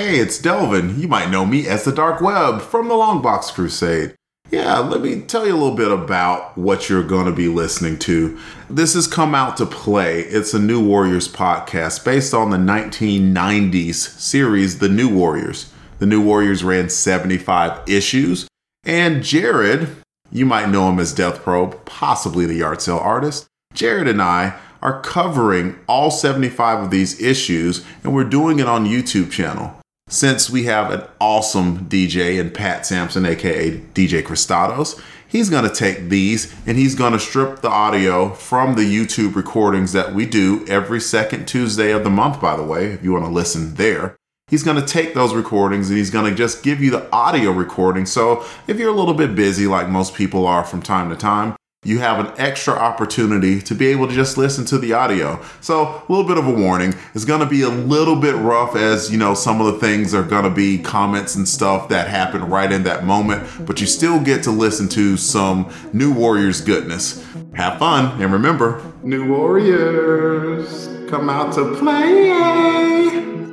[0.00, 0.98] Hey, it's Delvin.
[0.98, 4.14] You might know me as the Dark Web from the Longbox Crusade.
[4.50, 7.98] Yeah, let me tell you a little bit about what you're going to be listening
[7.98, 8.38] to.
[8.70, 10.22] This has come out to play.
[10.22, 15.70] It's a New Warriors podcast based on the 1990s series, The New Warriors.
[15.98, 18.48] The New Warriors ran 75 issues,
[18.84, 19.86] and Jared,
[20.32, 23.48] you might know him as Death Probe, possibly the yard sale artist.
[23.74, 28.86] Jared and I are covering all 75 of these issues, and we're doing it on
[28.86, 29.76] YouTube channel.
[30.10, 35.72] Since we have an awesome DJ and Pat Sampson, aka DJ Cristados, he's going to
[35.72, 40.26] take these and he's going to strip the audio from the YouTube recordings that we
[40.26, 43.76] do every second Tuesday of the month, by the way, if you want to listen
[43.76, 44.16] there.
[44.48, 47.52] He's going to take those recordings and he's going to just give you the audio
[47.52, 48.04] recording.
[48.04, 51.54] So if you're a little bit busy, like most people are from time to time,
[51.82, 55.42] you have an extra opportunity to be able to just listen to the audio.
[55.62, 56.94] So, a little bit of a warning.
[57.14, 60.12] It's going to be a little bit rough as, you know, some of the things
[60.12, 63.86] are going to be comments and stuff that happen right in that moment, but you
[63.86, 67.26] still get to listen to some New Warriors goodness.
[67.54, 73.49] Have fun and remember, New Warriors come out to play.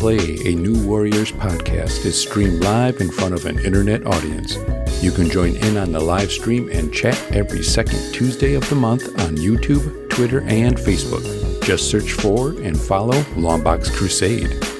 [0.00, 4.56] Play, a New Warriors podcast, is streamed live in front of an internet audience.
[5.02, 8.76] You can join in on the live stream and chat every second Tuesday of the
[8.76, 11.22] month on YouTube, Twitter, and Facebook.
[11.62, 14.79] Just search for and follow Longbox Crusade.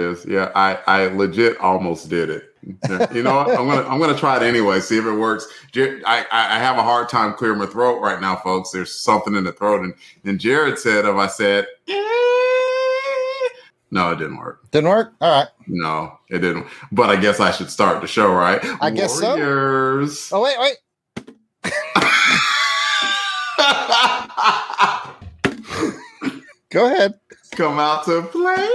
[0.00, 0.24] Is.
[0.26, 2.44] Yeah, I, I legit almost did it.
[3.14, 3.48] You know, what?
[3.50, 4.80] I'm gonna, I'm gonna try it anyway.
[4.80, 5.46] See if it works.
[5.72, 8.70] Jer- I, I I have a hard time clearing my throat right now, folks.
[8.70, 9.94] There's something in the throat, and
[10.24, 13.48] and Jared said, if I said, "Eh,"
[13.90, 14.70] no, it didn't work.
[14.70, 15.14] Didn't work.
[15.22, 15.48] All right.
[15.66, 16.66] No, it didn't.
[16.92, 18.60] But I guess I should start the show, right?
[18.82, 19.36] I guess so.
[20.32, 20.76] Oh wait, wait.
[26.70, 27.14] Go ahead.
[27.52, 28.68] Come out to play.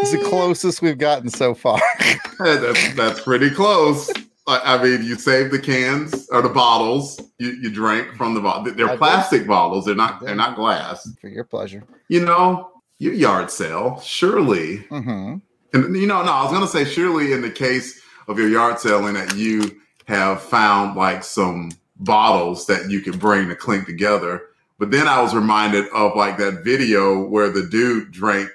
[0.00, 1.80] It's the closest we've gotten so far.
[2.38, 4.10] that's that's pretty close.
[4.46, 8.40] I I mean, you save the cans or the bottles you, you drank from the
[8.40, 8.64] bottle.
[8.64, 8.98] They're did.
[8.98, 9.84] plastic bottles.
[9.86, 10.20] They're not.
[10.20, 11.08] They're not glass.
[11.20, 11.84] For your pleasure.
[12.08, 14.00] You know, your yard sale.
[14.00, 15.36] Surely, Mm-hmm.
[15.74, 18.78] and you know, no, I was gonna say surely in the case of your yard
[18.78, 24.42] selling that you have found like some bottles that you can bring to clink together.
[24.78, 28.48] But then I was reminded of like that video where the dude drank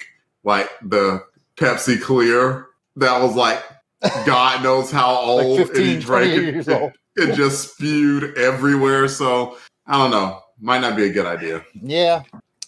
[0.46, 1.24] like the
[1.58, 3.64] Pepsi Clear that was like
[4.25, 6.94] God knows how old Like and he drank it.
[7.16, 9.08] It just spewed everywhere.
[9.08, 10.40] So I don't know.
[10.59, 11.63] Might not be a good idea.
[11.74, 12.24] Yeah.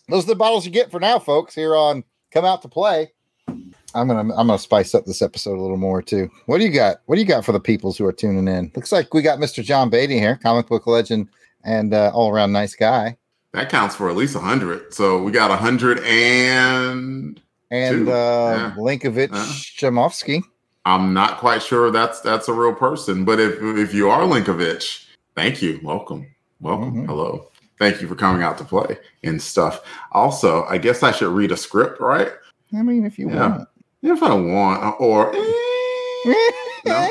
[0.10, 3.12] Those are the bottles you get for now, folks, here on Come Out to Play.
[3.48, 6.30] I'm gonna I'm gonna spice up this episode a little more too.
[6.48, 6.98] What do you got?
[7.06, 8.72] What do you got for the peoples who are tuning in?
[8.76, 9.64] Looks like we got Mr.
[9.64, 11.30] John Beatty here, comic book legend
[11.64, 13.18] and uh, all around nice guy.
[13.54, 14.94] That counts for at least 100.
[14.94, 18.12] So we got 100 and And Two.
[18.12, 18.76] uh Yeah.
[18.78, 19.30] Linkovich.
[19.78, 20.42] Chamovsky.
[20.86, 23.26] I'm not quite sure that's that's a real person.
[23.26, 25.06] But if if you are Linkovich,
[25.36, 25.80] thank you.
[25.84, 26.28] Welcome.
[26.62, 26.94] Welcome.
[27.04, 27.06] Mhm.
[27.08, 27.50] Hello.
[27.80, 29.82] Thank you for coming out to play and stuff.
[30.14, 32.30] Also, I guess I should read a script, right?
[32.74, 33.50] I mean, if you Yeah.
[33.58, 33.68] want.
[34.04, 35.32] If I want, or
[36.86, 37.10] No.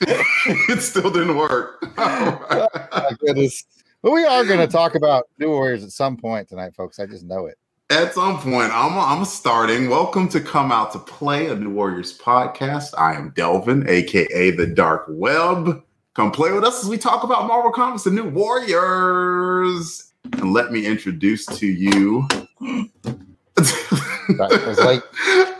[0.00, 1.84] it still didn't work.
[1.98, 2.68] Right.
[2.92, 3.64] My goodness.
[4.02, 6.98] But we are going to talk about New Warriors at some point tonight, folks.
[7.00, 7.56] I just know it.
[7.90, 9.88] At some point, I'm I'm starting.
[9.88, 12.92] Welcome to Come Out to Play, a New Warriors podcast.
[12.98, 15.82] I am Delvin, aka the Dark Web.
[16.12, 20.12] Come play with us as we talk about Marvel Comics and New Warriors.
[20.32, 22.28] And let me introduce to you.
[22.60, 22.90] Right,
[24.66, 25.02] was late.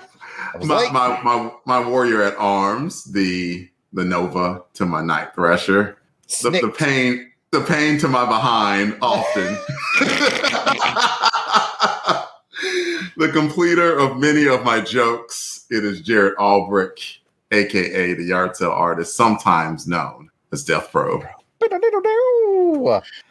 [0.58, 0.92] Was my, late.
[0.92, 5.96] my my my warrior at arms, the the Nova to my Night Thrasher.
[6.42, 9.56] The, the pain the pain to my behind often
[13.18, 17.18] the completer of many of my jokes it is jared albrick
[17.52, 21.24] aka the yard sale artist sometimes known as death probe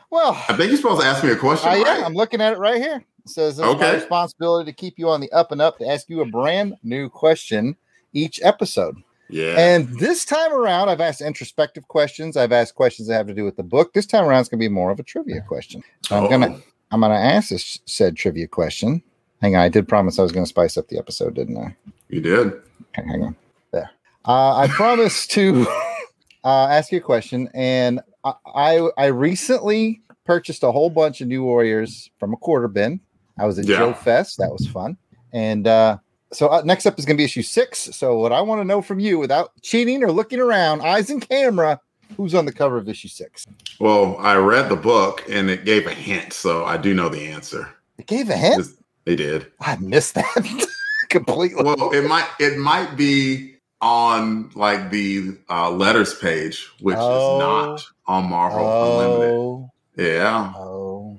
[0.09, 1.83] Well, i think you're supposed to ask me a question I am.
[1.83, 2.03] right?
[2.03, 3.03] I'm looking at it right here.
[3.25, 3.95] It says it's my Okay.
[3.95, 7.09] responsibility to keep you on the up and up to ask you a brand new
[7.09, 7.75] question
[8.13, 8.95] each episode.
[9.29, 12.37] yeah And this time around, I've asked introspective questions.
[12.37, 13.91] I've asked questions that have to do with the book.
[13.93, 15.83] This time around, it's going to be more of a trivia question.
[16.09, 16.29] I'm Oh.
[16.29, 16.57] gonna
[16.91, 19.03] I'm going to ask this said trivia question.
[19.41, 21.75] Hang on, I did promise I was going to spice up the episode, didn't I?
[22.09, 22.47] You did.
[22.47, 23.35] Okay, hang on.
[23.71, 23.89] There.
[24.25, 25.67] Uh, I promised to
[26.43, 31.27] uh, ask you a question, and I, I I recently purchased a whole bunch of
[31.27, 32.99] new Warriors from a quarter bin.
[33.39, 33.77] I was at Yeah.
[33.77, 34.37] Joe Fest.
[34.39, 34.97] That was fun.
[35.31, 35.97] And uh,
[36.33, 37.79] so uh, next up is going to be issue six.
[37.95, 41.21] So what I want to know from you, without cheating or looking around, eyes and
[41.27, 41.79] camera,
[42.17, 43.45] who's on the cover of issue six?
[43.79, 47.27] Well, I read the book and it gave a hint, so I do know the
[47.27, 47.69] answer.
[47.99, 48.59] It gave a hint.
[48.61, 48.73] It's-
[49.07, 49.47] They did.
[49.61, 50.67] I missed that
[51.09, 51.63] completely.
[51.63, 57.37] Well, it might it might be on like the uh, letters page, which Oh.
[57.37, 59.33] is not on Marvel Unlimited.
[59.33, 60.51] oh, Yeah.
[60.57, 61.17] oh.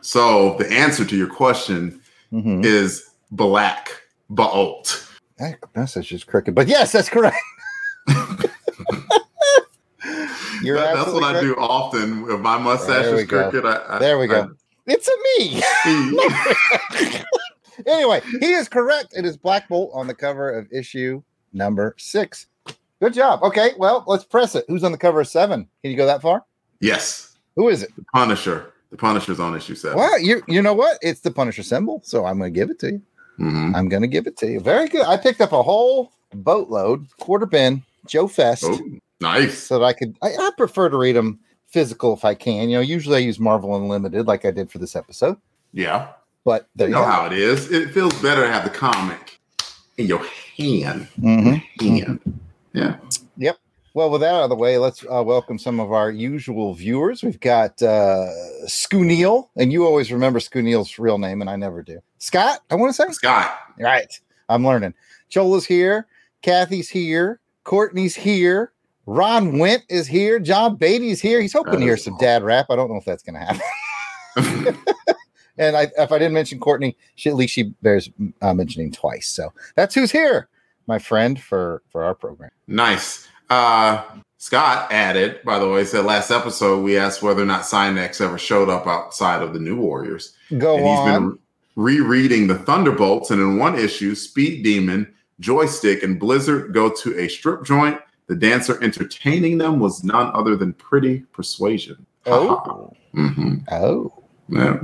[0.00, 2.00] So the answer to your question
[2.32, 2.64] Mhm.
[2.64, 4.00] is Black
[4.30, 5.04] Bolt.
[5.38, 7.36] That message is crooked, but yes, that's correct.
[10.62, 12.30] You're That- that's what I do often.
[12.30, 14.52] If my mustache is crooked, I, I, There we go.
[14.88, 17.22] It's a me.
[17.86, 19.14] Anyway, he is correct.
[19.16, 22.48] It is Black Bolt on the cover of issue number six.
[23.00, 23.40] Good job.
[23.44, 24.64] Okay, well, let's press it.
[24.66, 25.68] Who's on the cover of seven?
[25.82, 26.44] Can you go that far?
[26.80, 27.94] yes, Who is it?
[27.94, 28.72] the Punisher.
[28.90, 29.96] The Punisher's on issue seven.
[29.96, 30.98] Well, you you know what?
[31.02, 33.02] It's the Punisher symbol, so I'm going to give it to you.
[33.38, 33.76] Mhm.
[33.76, 34.58] I'm going to give it to you.
[34.58, 35.06] Very good.
[35.06, 38.64] I picked up a whole boatload, quarter bin, Joe Fest.
[38.66, 38.80] Oh,
[39.20, 39.56] nice.
[39.56, 40.16] so that I could.
[40.20, 42.68] I, I prefer to read them physical if I can.
[42.68, 45.36] You know, usually I use Marvel Unlimited like I did for this episode.
[45.72, 46.08] Yeah,
[46.44, 47.10] But there you you know go.
[47.12, 47.70] how it is.
[47.70, 49.38] It feels better to have the comic
[49.98, 50.24] in your
[50.56, 51.08] hand.
[51.20, 51.62] Mhm.
[51.80, 52.40] Hand.
[52.72, 52.96] Yeah.
[53.36, 53.58] Yep.
[53.94, 57.22] Well, with that out of the way, let's uh, welcome some of our usual viewers.
[57.22, 58.26] We've got uh,
[58.66, 62.00] Scooneal, and you always remember Scooneal's real name, and I never do.
[62.18, 63.10] Scott, I want to say.
[63.12, 63.50] Scott.
[63.78, 64.12] Right.
[64.48, 64.94] I'm learning.
[65.28, 66.06] Chola's here.
[66.42, 67.40] Kathy's here.
[67.64, 68.72] Courtney's here.
[69.08, 70.38] Ron Went is here.
[70.38, 71.40] John Beatty's here.
[71.40, 72.66] He's hoping to hear some dad rap.
[72.68, 73.62] I don't know if that's going to
[74.36, 74.78] happen.
[75.56, 78.08] And I, if I didn't mention Courtney, she, at least she bears
[78.42, 79.26] uh, mentioning twice.
[79.26, 80.48] So that's who's here,
[80.86, 82.50] my friend, for for our program.
[82.68, 83.26] nice.
[83.50, 84.04] Uh,
[84.36, 88.38] Scott added, by the way, said last episode we asked whether or not Psionex ever
[88.38, 90.34] showed up outside of the New Warriors.
[90.58, 91.30] Go and he's on.
[91.30, 91.38] been
[91.74, 97.26] rereading the Thunderbolts, and in one issue, Speed Demon, Joystick, and Blizzard go to a
[97.26, 97.98] strip joint.
[98.28, 102.06] The dancer entertaining them was none other than Pretty Persuasion.
[102.26, 104.12] oh, hmm oh,
[104.48, 104.80] Yeah.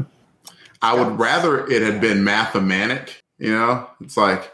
[0.82, 3.22] I would rather it had been mathematic.
[3.38, 4.50] You know, it's like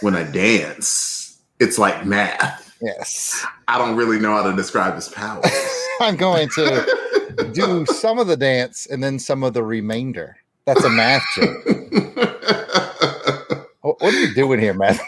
[0.00, 2.74] when I dance, it's like math.
[2.82, 3.44] yes.
[3.68, 5.42] I don't really know how to describe this power.
[6.00, 10.36] I'm going to do some of the dance and then some of the remainder.
[10.66, 11.64] That's a math joke.
[13.82, 15.00] What, what are you doing here, math?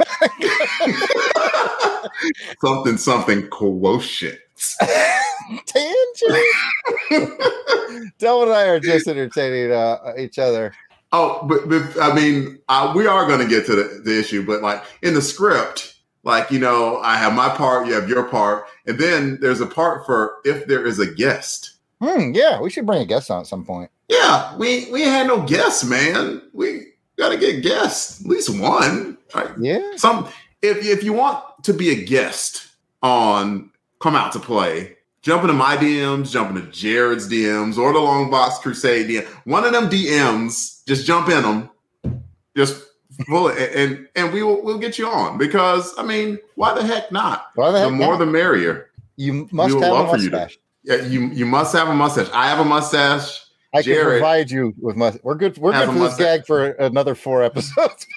[2.65, 4.39] something, something quotient.
[5.67, 6.45] Tangent.
[8.19, 10.73] Del and I are just entertaining uh, each other.
[11.13, 14.45] Oh, but, but I mean, uh, we are going to get to the, the issue,
[14.45, 18.25] but like in the script, like, you know, I have my part, you have your
[18.25, 21.77] part, and then there's a part for if there is a guest.
[22.01, 23.91] Hmm, yeah, we should bring a guest on at some point.
[24.09, 26.43] Yeah, we we had no guests, man.
[26.53, 29.19] We got to get guests, at least one.
[29.35, 29.51] Right?
[29.59, 29.97] Yeah.
[29.97, 30.29] Some
[30.63, 32.69] if if you want to be a guest
[33.03, 33.71] on
[34.01, 38.31] Come Out to Play, jump into my DMs, jump into Jared's DMs, or the Long
[38.31, 39.27] Box Crusade DM.
[39.45, 41.71] One of them DMs, just jump in them,
[42.57, 42.83] just
[43.29, 46.85] full it, and and we will we'll get you on because I mean, why the
[46.87, 47.47] heck not?
[47.55, 48.19] Why the heck The more not?
[48.19, 48.91] the merrier.
[49.17, 50.59] you must have a for you to- mustache.
[50.85, 52.29] Yeah, you you must have a mustache.
[52.33, 53.43] I have a mustache.
[53.75, 55.21] I can Jared provide you with mustache.
[55.25, 55.59] We're good.
[55.59, 56.19] We're good for this mustache.
[56.39, 58.07] gag for another four episodes.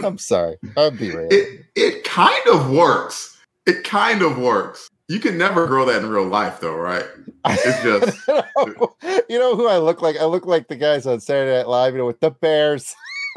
[0.04, 0.56] I'm sorry.
[0.76, 1.28] I'll be real.
[1.30, 3.38] It it kind of works.
[3.66, 4.88] It kind of works.
[5.08, 7.04] You can never grow that in real life, though, right?
[7.46, 8.28] It's just
[9.28, 10.16] you know who I look like?
[10.16, 12.94] I look like the guys on Saturday Night Live, you know, with the Bears.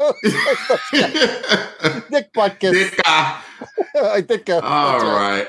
[2.10, 2.72] Nick Butkus.
[2.72, 3.42] Dick, uh,
[3.96, 4.48] I think.
[4.48, 5.48] Uh, all that's right,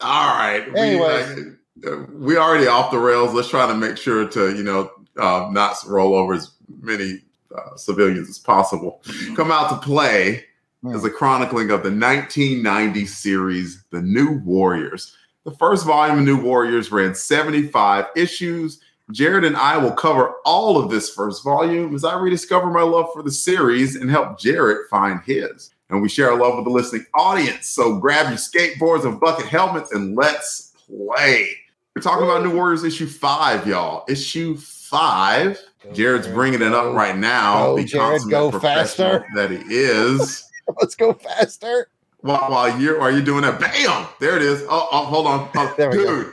[0.00, 0.72] all right.
[0.72, 1.56] We, Anyways.
[1.86, 3.34] uh, we already off the rails.
[3.34, 7.20] Let's try to make sure to you know uh, not roll over as many
[7.54, 9.02] uh, civilians as possible.
[9.34, 10.45] Come out to play
[10.94, 11.06] is hmm.
[11.06, 15.16] a chronicling of the 1990 series, The New Warriors.
[15.44, 18.80] The first volume of New Warriors ran 75 issues.
[19.12, 23.10] Jared and I will cover all of this first volume as I rediscover my love
[23.12, 25.70] for the series and help Jared find his.
[25.88, 27.68] And we share our love with the listening audience.
[27.68, 31.48] So grab your skateboards and bucket helmets and let's play.
[31.94, 34.04] We're talking about New Warriors issue five, y'all.
[34.08, 35.60] Issue five.
[35.92, 37.66] Jared's bringing it up right now.
[37.66, 39.24] Go, the Jared, go faster.
[39.34, 40.45] That he is.
[40.80, 41.88] Let's go faster.
[42.20, 43.60] While, while you're are you doing that?
[43.60, 44.06] Bam!
[44.20, 44.62] There it is.
[44.68, 45.48] Oh, oh hold on.
[45.54, 45.90] Oh, we go.
[45.90, 46.32] dude.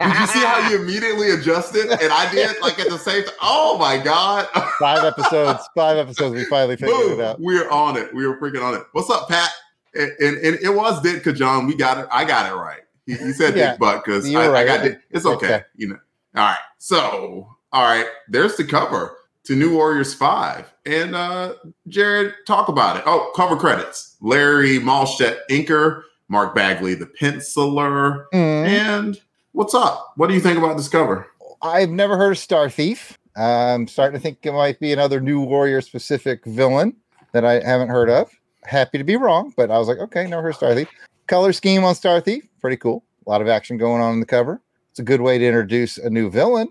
[0.00, 1.90] Did you see how you immediately adjusted?
[1.90, 3.34] And I did like at the same time.
[3.40, 4.48] Oh my God.
[4.78, 6.34] five episodes, five episodes.
[6.34, 7.20] We finally figured Boom.
[7.20, 7.40] it out.
[7.40, 8.12] We're on it.
[8.14, 8.82] We were freaking on it.
[8.92, 9.50] What's up, Pat?
[9.94, 11.66] And, and, and it was Ditka John.
[11.66, 12.08] We got it.
[12.10, 12.80] I got it right.
[13.06, 15.00] He, he said Yeah, Dick Butt because I, were I got it.
[15.10, 15.46] It's okay.
[15.46, 15.64] Okay.
[15.76, 15.98] You know.
[16.34, 16.58] All right.
[16.78, 18.06] So, all right.
[18.28, 20.72] There's the cover to New Warriors 5.
[20.86, 21.54] And uh
[21.88, 23.02] Jared, talk about it.
[23.06, 24.16] Oh, cover credits.
[24.20, 28.24] Larry Mahlstedt, inker, Mark Bagley, the penciler.
[28.32, 28.66] Mm.
[28.66, 29.20] And
[29.52, 30.12] what's up?
[30.16, 31.26] What do you think about this cover?
[31.62, 33.18] I've never heard of Star Thief.
[33.36, 36.94] I'm starting to think it might be another new warrior specific villain
[37.32, 38.30] that I haven't heard of.
[38.64, 40.88] Happy to be wrong, but I was like, okay, never heard of Star Thief.
[41.26, 43.02] Color scheme on Star Thief, pretty cool.
[43.26, 44.60] A lot of action going on in the cover.
[44.90, 46.68] It's a good way to introduce a new villain.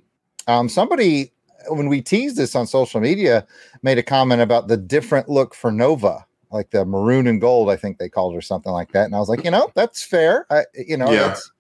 [0.48, 1.32] Um, somebody,
[1.70, 3.46] when we teased this on social media,
[3.82, 7.76] made a comment about the different look for Nova, like the maroon and gold, I
[7.76, 9.06] think they called her something like that.
[9.06, 10.46] And I was like, you know, that's fair.
[10.50, 11.28] I, you know, Yeah.
[11.28, 11.52] that's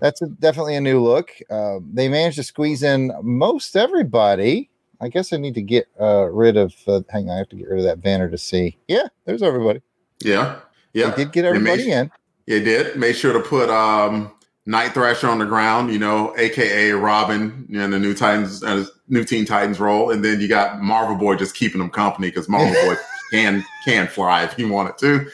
[0.00, 1.30] that's a, definitely a new look.
[1.50, 4.68] Uh, they managed to squeeze in most everybody.
[5.00, 6.74] I guess I need to get uh, rid of.
[6.86, 8.78] Uh, hang on, I have to get rid of that banner to see.
[8.88, 9.80] Yeah, there's everybody.
[10.20, 10.60] Yeah.
[10.92, 11.10] Yeah.
[11.10, 12.10] They did get They everybody made- in.
[12.46, 12.96] It did.
[12.96, 14.32] Made sure to put um
[14.64, 19.24] Night Thrasher on the ground, you know, aka Robin in the new Titans, uh, new
[19.24, 22.72] Teen Titans role, and then you got Marvel Boy just keeping them company because Marvel
[22.84, 22.94] Boy
[23.32, 25.30] can can fly if he wanted to.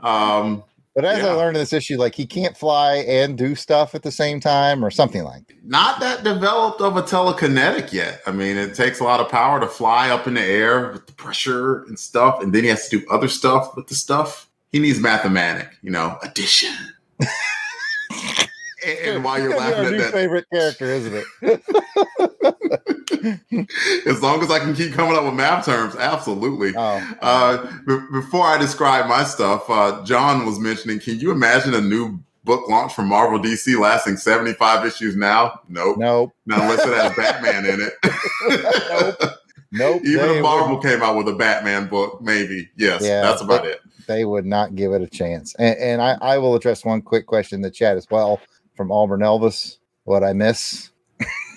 [0.00, 0.62] Um,
[0.94, 4.02] But as I learned in this issue, like he can't fly and do stuff at
[4.02, 5.46] the same time, or something like.
[5.46, 5.64] that.
[5.64, 8.20] not that developed of a telekinetic yet.
[8.26, 11.06] I mean, it takes a lot of power to fly up in the air with
[11.06, 14.50] the pressure and stuff, and then he has to do other stuff with the stuff.
[14.72, 16.74] He needs mathematic, you know, addition.
[18.86, 21.62] and, and while you're It's gonna be laughing our at that, favorite character, isn't it?
[24.06, 26.72] as long as I can keep coming up with math terms, absolutely.
[26.76, 31.74] Oh, Uh, be- before I describe my stuff, uh, John was mentioning, can you imagine
[31.74, 35.60] a new book launch from Marvel DC lasting 75 issues now?
[35.68, 35.98] Nope.
[35.98, 37.92] nope, Not unless it has Batman in it.
[39.72, 40.02] nope, nope.
[40.04, 42.68] Even if Marvel would- came out with a Batman book, maybe.
[42.76, 43.80] Yes, Yeah, that's about but- it.
[44.06, 45.54] they would not give it a chance.
[45.58, 48.40] And, and I, I will address one quick question in the chat as well
[48.78, 49.76] from Auburn Elvis.
[50.04, 50.88] What I miss?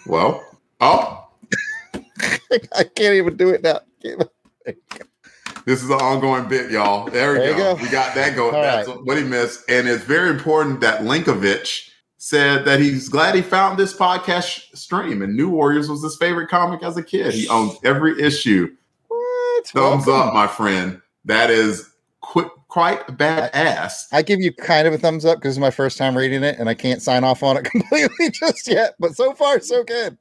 [0.08, 0.44] Well,
[0.82, 1.30] oh,
[2.76, 3.80] I can't even do it now.
[5.64, 7.08] This is an ongoing bit, y'all.
[7.10, 7.76] There we There go.
[7.76, 7.82] go.
[7.84, 8.56] We got that going.
[8.56, 9.64] All That's what he missed.
[9.70, 15.22] And it's very important that Linkovich said that he's glad he found this podcast stream
[15.22, 17.34] and New Warriors was his favorite comic as a kid.
[17.36, 18.76] He owns every issue.
[19.08, 19.68] What?
[19.68, 20.30] Thumbs Welcome.
[20.30, 21.00] up, my friend.
[21.26, 21.91] That is
[22.72, 24.08] quite badass.
[24.14, 26.58] I give you kind of a thumbs up because it's my first time reading it
[26.58, 28.96] and I can't sign off on it completely just yet.
[28.98, 30.18] But so far, so good.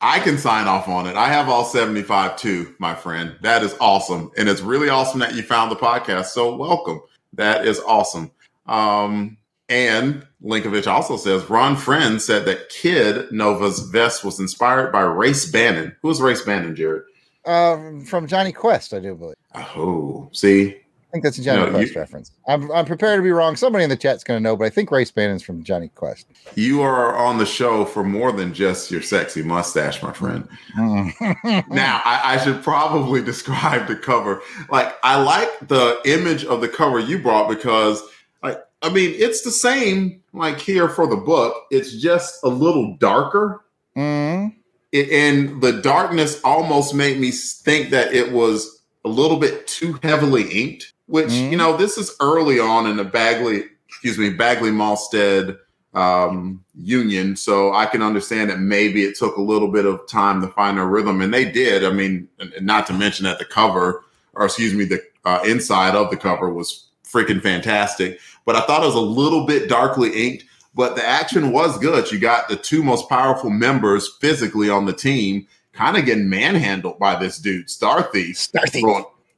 [0.00, 1.14] I can sign off on it.
[1.14, 3.36] I have all 75 too, my friend.
[3.42, 4.32] That is awesome.
[4.36, 6.26] And it's really awesome that you found the podcast.
[6.26, 7.00] So welcome.
[7.32, 8.32] That is awesome.
[8.66, 9.36] Um,
[9.68, 15.50] and Linkovich also says Ron Friend said that Kid Nova's vest was inspired by Race
[15.50, 15.94] Bannon.
[16.02, 17.04] Who is Race Bannon, Jared?
[17.46, 19.36] Um, from Jonny Quest, I do believe.
[19.54, 20.76] Oh, see,
[21.14, 22.30] think that's a Jonny No, you- Quest reference.
[22.46, 23.56] I'm, I'm prepared to be wrong.
[23.56, 26.26] Somebody in the chat's going to know, but I think Race Bannon's from Jonny Quest.
[26.56, 30.46] you are on the show for more than just your sexy mustache, my friend.
[30.76, 36.68] now I, I should probably describe the cover like i like the image of the
[36.68, 38.02] cover you brought because
[38.42, 42.96] like i mean it's the same like here for the book it's just a little
[42.98, 43.60] darker
[43.96, 44.52] Mm,
[44.90, 49.98] it, and the darkness almost made me think that it was a little bit too
[50.02, 51.50] heavily inked which Mhm.
[51.52, 55.58] you know this is early on in the bagley excuse me bagley mahlstedt
[55.94, 60.40] um, union so i can understand that maybe it took a little bit of time
[60.40, 62.26] to find a rhythm and they did i mean
[62.60, 64.02] not to mention that the cover
[64.34, 68.82] or excuse me the uh, inside of the cover was freaking fantastic but i thought
[68.82, 70.44] it was a little bit darkly inked
[70.76, 72.10] but the action was good.
[72.10, 76.98] You got the two most powerful members physically on the team kind of getting manhandled
[76.98, 78.36] by this dude, Star Thief.
[78.36, 78.84] Star Thief.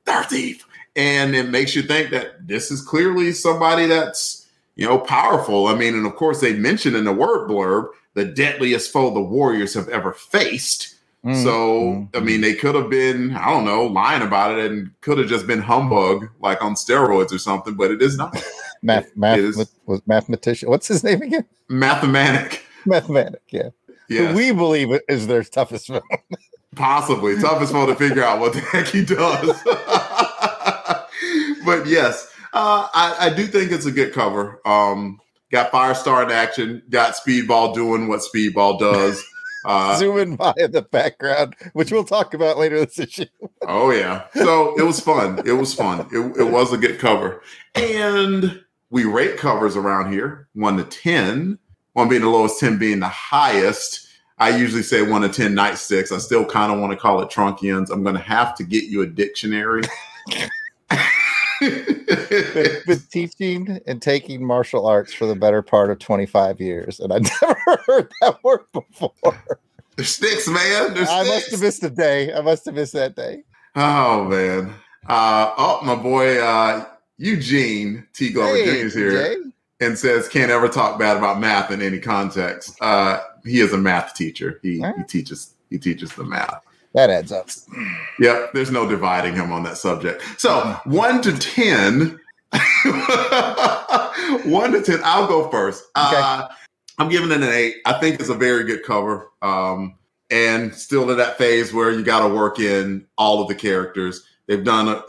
[0.04, 0.65] Star Thief.
[0.96, 5.66] And it makes you think that this is clearly somebody that's, you know, powerful.
[5.66, 9.20] I mean, and of course, they mentioned in the word blurb the deadliest foe the
[9.20, 10.94] Warriors have ever faced.
[11.22, 14.90] Mm, So, I mean, they could have been, I don't know, lying about it and
[15.02, 18.34] could have just been humbug, like on steroids or something, but it is not.
[18.82, 20.70] math, math, is- was mathematician.
[20.70, 21.44] What's his name again?
[21.68, 22.62] Mathematic.
[22.86, 23.42] Mathematic.
[23.50, 23.68] Yeah.
[24.08, 24.30] Yes.
[24.30, 26.02] Who we believe is their toughest villain.
[26.76, 27.38] Possibly.
[27.40, 29.60] Toughest one to figure out what the heck he does.
[31.66, 34.60] but yes, uh, I, I do think it's a good cover.
[34.64, 35.20] Um,
[35.52, 39.22] got Firestar in action, got Speedball doing what Speedball does.
[39.68, 43.24] Uh, Zooming by in the background, which we'll talk about later this issue.
[43.66, 44.26] oh, yeah.
[44.32, 45.42] So it was fun.
[45.44, 46.06] It was fun.
[46.12, 47.42] It, it was a good cover.
[47.74, 51.58] And we rate covers around here one to 10.
[51.94, 54.06] one being the lowest, 10 being the highest.
[54.38, 56.12] I usually say one to 10 nightsticks.
[56.12, 57.90] I still kind of want to call it trunkians.
[57.90, 59.82] I'm going to have to get you a dictionary.
[61.70, 67.12] been, been teaching and taking martial arts for the better part of 25 years, and
[67.12, 69.12] I never heard that word before.
[69.96, 70.94] They're sticks, man.
[70.94, 71.28] They're I sticks.
[71.28, 72.32] must have missed a day.
[72.32, 73.42] I must have missed that day.
[73.74, 74.74] Oh man.
[75.08, 76.84] Uh, oh, my boy uh,
[77.18, 78.30] Eugene T.
[78.32, 78.70] Glover Jr.
[78.70, 79.36] is here Jay.
[79.80, 82.76] and says can't ever talk bad about math in any context.
[82.80, 84.58] Uh, he is a math teacher.
[84.62, 86.65] He, he teaches he teaches the math.
[86.96, 87.50] That adds up.
[88.18, 90.22] Yep, there's no dividing him on that subject.
[90.38, 92.18] So one to ten,
[94.50, 95.00] one to ten.
[95.04, 95.84] I'll go first.
[95.94, 96.48] Uh,
[96.98, 97.76] I'm giving it an eight.
[97.84, 99.98] I think it's a very good cover, um,
[100.30, 104.24] and still in that phase where you got to work in all of the characters.
[104.46, 105.02] They've done a,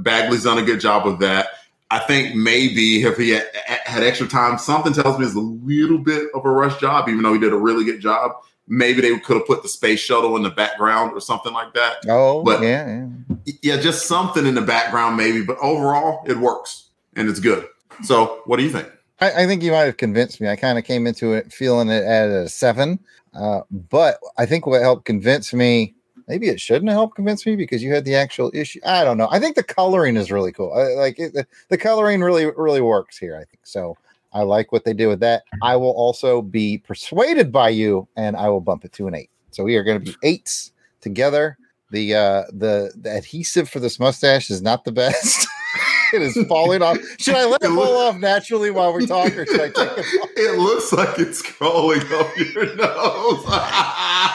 [0.00, 1.50] Bagley's done a good job of that.
[1.92, 3.48] I think maybe if he had,
[3.84, 7.22] had extra time, something tells me it's a little bit of a rush job, even
[7.22, 8.32] though he did a really good job.
[8.68, 11.96] Maybe they could have put the space shuttle in the background or something like that
[12.08, 13.54] Oh, But- yeah, yeah.
[13.62, 17.66] yeah, just something in the background, maybe, but overall, it works and it's good.
[18.02, 18.88] So, what do you think?
[19.20, 20.48] I, I think you might have convinced me.
[20.48, 22.98] I kind of came into it feeling it at a seven,
[23.34, 25.94] uh, but I think what helped convince me,
[26.28, 28.80] maybe it shouldn't have helped convince me because you had the actual issue.
[28.84, 29.28] I don't know.
[29.30, 30.72] I think the coloring is really cool.
[30.72, 33.34] I, like it, the, the coloring really, really works here.
[33.34, 33.96] I think so.
[34.38, 35.42] I like what they did with that.
[35.62, 39.30] I will also be persuaded by you, and I will bump it to an eight.
[39.50, 41.58] So we are going to be eights together.
[41.90, 45.46] The uh, the the adhesive for this mustache is not the best.
[46.12, 46.98] it is falling off.
[47.18, 49.68] Should I let it It fall look- off naturally while we talk, or should I
[49.68, 50.28] take it off?
[50.36, 53.44] It looks like it's crawling up your nose.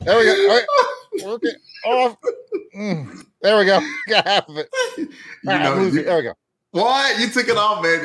[0.00, 0.48] There we go.
[0.48, 0.66] All right.
[1.24, 2.16] Work it off.
[2.74, 3.78] Mm, there we go.
[4.08, 4.68] Got half of it.
[4.98, 5.04] All
[5.46, 6.34] right, know, you- there we go.
[6.72, 7.18] What?
[7.18, 8.00] You took it off, man.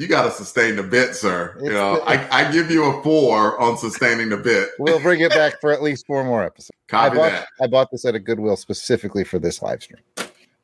[0.00, 1.56] You got to sustain the bit, sir.
[1.62, 4.70] You know, I, I give you a four on sustaining the bit.
[4.78, 6.70] We'll bring it back for at least four more episodes.
[6.88, 7.48] I Copy bought, that.
[7.60, 10.00] I bought this at a Goodwill specifically for this live stream.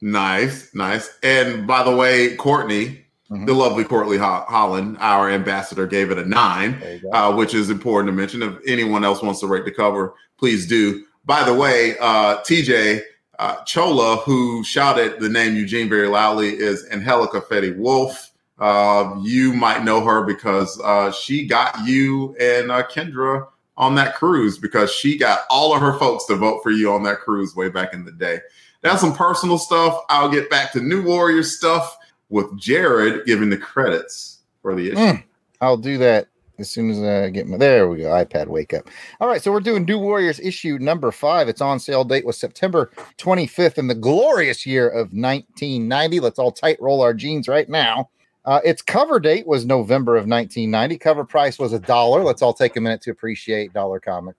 [0.00, 1.16] Nice, nice.
[1.22, 2.98] And by the way, Courtney,
[3.30, 3.46] Mhm.
[3.46, 6.78] the lovely Courtney Ho- Holland, our ambassador, gave it a nine.
[6.80, 7.10] There you go.
[7.12, 8.42] uh, which is important to mention.
[8.42, 11.04] If anyone else wants to rate the cover, please do.
[11.24, 13.00] By the way, uh, TJ
[13.42, 18.30] uh, Chola, who shouted the name Eugene very loudly, is Angelica Fetty Wolf.
[18.56, 24.14] Uh, you might know her because uh, she got you and uh, Kendra on that
[24.14, 27.56] cruise because she got all of her folks to vote for you on that cruise
[27.56, 28.38] way back in the day.
[28.80, 30.04] That's some personal stuff.
[30.08, 31.96] I'll get back to New Warrior stuff
[32.28, 34.98] with Jared giving the credits for the issue.
[34.98, 35.24] Mm.
[35.60, 36.28] I'll do that
[36.62, 37.58] as soon as I get my.
[37.58, 38.04] There we go.
[38.04, 38.88] iPad wake up.
[39.20, 41.48] All right, so we're doing New Warriors issue number five.
[41.48, 46.20] Its on sale date was September 25th in the glorious year of 1990.
[46.20, 48.08] Let's all tight roll our jeans right now.
[48.44, 50.98] Uh, its cover date was November of 1990.
[50.98, 52.24] Cover price was a dollar.
[52.24, 54.38] Let's all take a minute to appreciate dollar comics.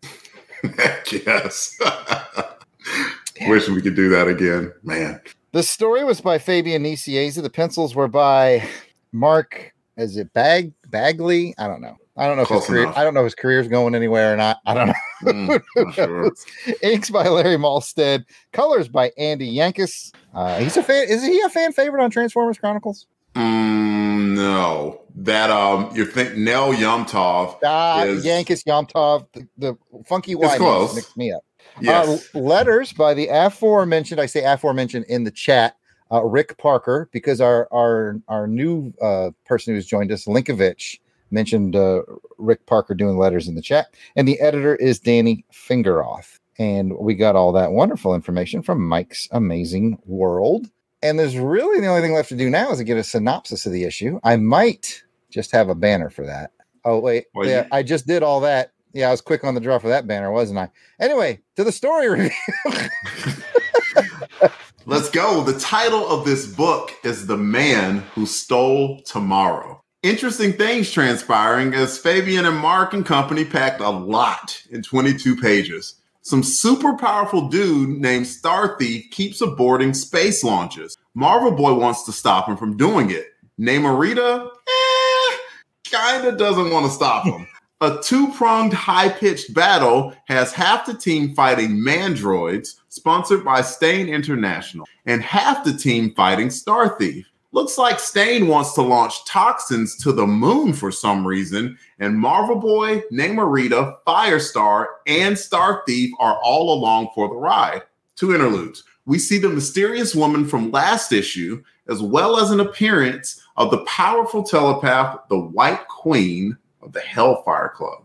[1.12, 1.80] yes.
[3.48, 5.22] Wish we could do that again, man.
[5.54, 7.42] The story was by Fabian Nicieza.
[7.42, 8.68] The pencils were by
[9.12, 9.74] Mark.
[9.98, 11.54] Is it Bag Bagley?
[11.58, 11.98] I don't know.
[12.16, 12.84] I don't know if his career.
[12.84, 12.98] enough.
[12.98, 14.60] I don't know if his career's going anywhere or not.
[14.68, 14.94] I don't know.
[15.24, 16.32] Mm, sure.
[16.84, 18.26] Inks by Larry Mahlstedt.
[18.52, 20.14] Colors by Andy Yanchus.
[20.34, 21.08] Uh, he's a fan.
[21.10, 23.08] Is he a fan favorite on Transformers Chronicles?
[23.36, 27.58] Mm, no, that um, you think Nel Yomtov?
[27.64, 29.26] Uh, Is- Yanchus Yomtov.
[29.34, 30.94] The, the funky Y close.
[30.96, 31.44] mixed me up.
[31.82, 35.78] Yes, Uh, letters by the aforementioned, I say aforementioned in the chat,
[36.12, 41.00] uh, Rick Parker, because our our our new uh, person who's joined us, Linkovich,
[41.34, 42.04] mentioned uh,
[42.38, 46.40] Rick Parker doing letters in the chat, and the editor is Danny Fingeroth.
[46.60, 50.68] And we got all that wonderful information from Mike's Amazing World.
[51.02, 53.66] And there's really the only thing left to do now is to get a synopsis
[53.66, 54.20] of the issue.
[54.24, 56.52] I might just have a banner for that.
[56.86, 58.72] Oh wait, Well, yeah, you- I just did all that.
[58.94, 60.70] Yeah, I was quick on the draw for that banner, wasn't I?
[61.00, 62.30] Anyway, to the story review.
[64.86, 65.44] let's go.
[65.44, 71.98] The title of this book is "The Man Who Stole Tomorrow." Interesting things transpiring as
[71.98, 75.96] Fabian and Mark and company packed a lot in 22 pages.
[76.24, 80.98] Some super powerful dude named Star Thief keeps aborting space launches.
[81.16, 83.28] Marvel Boy wants to stop him from doing it.
[83.58, 85.38] Namorita, eh,
[85.86, 87.48] kinda doesn't want to stop him.
[87.80, 95.22] A two-pronged high-pitched battle has half the team fighting mandroids, sponsored by Stane International, and
[95.22, 97.26] half the team fighting Star Thief.
[97.54, 102.56] Looks like Stane wants to launch toxins to the moon for some reason, and Marvel
[102.56, 107.84] Boy, Namorita, Firestar, and Star Thief are all along for the ride.
[108.16, 108.84] Two interludes.
[109.06, 113.86] We see the mysterious woman from last issue, as well as an appearance of the
[113.86, 118.04] powerful telepath, the White Queen, of the Hellfire Club.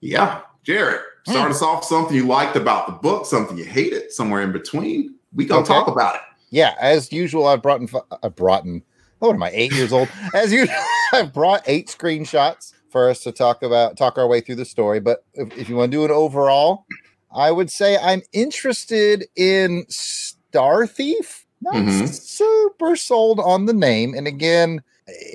[0.00, 1.50] Yeah, Jared, start Hmm.
[1.50, 5.16] us off something you liked about the book, something you hated, somewhere in between.
[5.34, 5.74] We gonna Okay.
[5.74, 6.20] talk about it.
[6.50, 7.88] Yeah, as usual, I've brought in,
[8.22, 8.82] I've brought in,
[9.22, 10.08] oh, what am I, eight years old?
[10.34, 10.74] As usual,
[11.12, 14.98] I've brought eight screenshots for us to talk about, talk our way through the story.
[14.98, 16.86] But if, if you want to do an overall,
[17.32, 21.46] I would say I'm interested in Star Thief.
[21.62, 22.08] Not Mhm.
[22.08, 24.14] super sold on the name.
[24.14, 24.82] And again,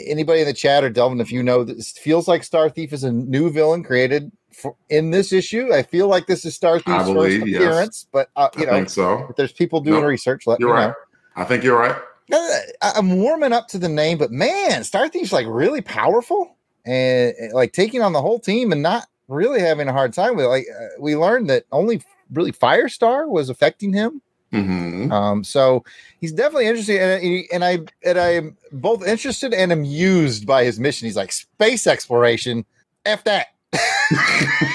[0.08, 3.04] anybody in the chat or Delvin, if you know, this feels like Star Thief is
[3.04, 5.72] a new villain created for, in this issue.
[5.74, 7.62] I feel like this is Star Thief's believe, first yes.
[7.62, 9.28] appearance, but uh, you I know, think so.
[9.30, 10.94] if there's people doing research, let You're me know.
[11.36, 11.96] I think you're right.
[12.32, 17.34] I- I'm warming up to the name, but man, Star Thief's like really powerful and,
[17.54, 20.50] like taking on the whole team and not really having a hard time with it.
[20.50, 24.22] Like uh, we learned that only really Firestar was affecting him.
[24.52, 25.84] hmm Um, so
[26.20, 31.06] he's definitely interesting, and, and I and I'm both interested and amused by his mission.
[31.06, 32.66] He's like space exploration.
[33.06, 33.48] F that.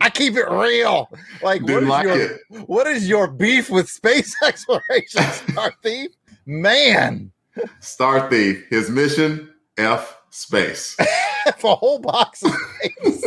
[0.00, 1.10] I keep it real.
[1.42, 2.40] Like, what like your, it.
[2.66, 6.10] what is your beef with space exploration, Star Thief?
[6.46, 7.30] Man,
[7.80, 10.96] Star Thief, his mission, F space.
[11.46, 13.24] F a whole box of space.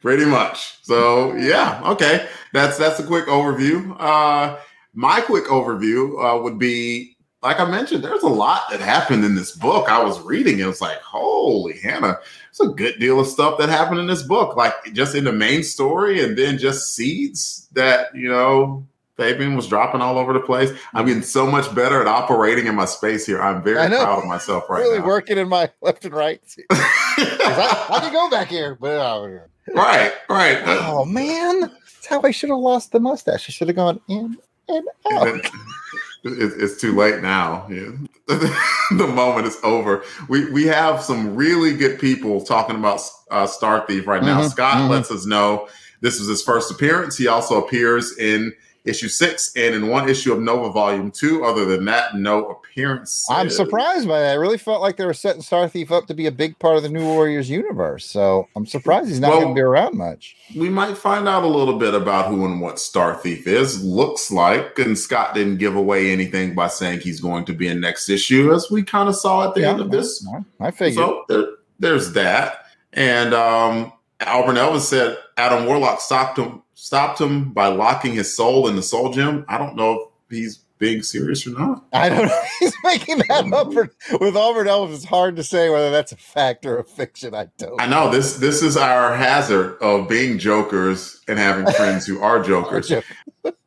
[0.00, 0.78] Pretty much.
[0.82, 2.28] So yeah, okay.
[2.52, 3.96] That's that's a quick overview.
[3.98, 4.58] Uh
[4.94, 9.34] my quick overview uh, would be like I mentioned, there's a lot that happened in
[9.34, 9.88] this book.
[9.88, 12.18] I was reading it, was like, holy Hannah,
[12.56, 15.32] there's a good deal of stuff that happened in this book, like just in the
[15.32, 20.40] main story, and then just seeds that you know Fabian was dropping all over the
[20.40, 20.70] place.
[20.94, 23.42] I'm getting so much better at operating in my space here.
[23.42, 25.04] I'm very proud of myself right really now.
[25.04, 26.40] Really working in my left and right.
[26.70, 29.20] I, I can go back here, but uh,
[29.74, 30.62] right, right.
[30.66, 33.48] oh man, that's how I should have lost the mustache.
[33.48, 34.36] I should have gone in
[34.68, 35.40] and out.
[36.24, 37.66] It- it's too late now.
[37.68, 37.90] Yeah.
[38.28, 40.04] the moment is over.
[40.28, 44.40] We we have some really good people talking about uh, Star Thief right now.
[44.42, 44.90] Mhm, Scott mhm.
[44.90, 45.68] lets us know
[46.00, 47.16] this was his first appearance.
[47.16, 48.52] He also appears in
[48.84, 51.44] issue six and in one issue of Nova Volume Two.
[51.44, 53.26] Other than that, no appearance.
[53.30, 54.30] I'm surprised by that.
[54.32, 56.76] I really felt like they were setting Star Thief up to be a big part
[56.76, 58.04] of the New Warriors universe.
[58.06, 60.36] So I'm surprised he's not Well- going to be around much.
[60.56, 63.82] We might find out a little bit about who and what Star Thief is.
[63.84, 67.80] Looks like, and Scott didn't give away anything by saying he's going to be in
[67.80, 70.26] next issue, as we kind of saw at the end of this
[70.60, 70.94] I figured.
[71.04, 71.46] So there,
[71.78, 72.66] there's that.
[72.92, 78.66] And um, Albert Elvis said Adam Warlock stopped him stopped him by locking his soul
[78.66, 79.44] in the soul gem.
[79.48, 81.84] I don't know if he's being serious or not.
[81.92, 82.42] I don't know.
[82.58, 83.88] He's making that up for,
[84.20, 84.96] with Albert Elvis.
[84.96, 87.36] It's hard to say whether that's a fact or a fiction.
[87.36, 87.80] I don't.
[87.80, 92.42] I know this this is our hazard of being jokers and having friends who are
[92.42, 92.92] jokers.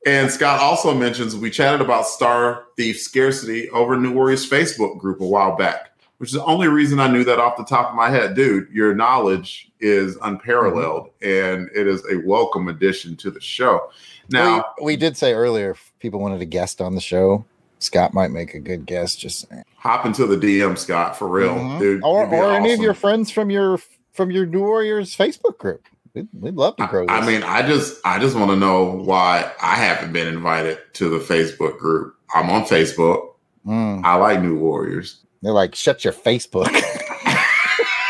[0.05, 5.21] And Scott also mentions we chatted about Star Thief scarcity over New Warriors Facebook group
[5.21, 7.95] a while back, which is the only reason I knew that off the top of
[7.95, 8.35] my head.
[8.35, 13.89] Dude, your knowledge is unparalleled and it is a welcome addition to the show.
[14.29, 17.45] Now, we, we did say earlier if people wanted a guest on the show,
[17.79, 19.19] Scott might make a good guest.
[19.19, 19.63] Just saying.
[19.77, 21.79] hop into the DM, Scott, for real, Mhm.
[21.79, 22.03] dude.
[22.03, 23.79] or or any of your friends from your
[24.13, 25.85] from your New Warriors Facebook group.
[26.13, 27.05] We'd, we'd love to grow.
[27.05, 27.11] This.
[27.13, 31.09] I mean, I just I just want to know why I haven't been invited to
[31.09, 32.15] the Facebook group.
[32.33, 33.33] I'm on Facebook.
[33.67, 34.03] Mm.
[34.05, 35.17] I like New Warriors.
[35.45, 36.67] They're like, shut your Facebook.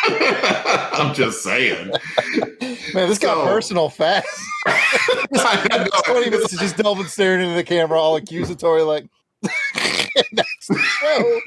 [0.93, 1.91] I'm just saying.
[2.93, 4.27] Man, this got So- personal fast.
[4.67, 9.05] I 20 minutes of just Delvin staring into the camera, all accusatory, like,
[9.41, 11.41] that's the show.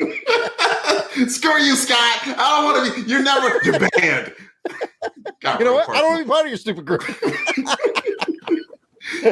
[1.27, 2.20] Screw you, Scott.
[2.24, 3.11] I don't want to be.
[3.11, 3.61] You're never.
[3.64, 4.33] You're banned.
[5.40, 5.90] Got You know real what?
[5.90, 7.03] I don't want to be part of your stupid group.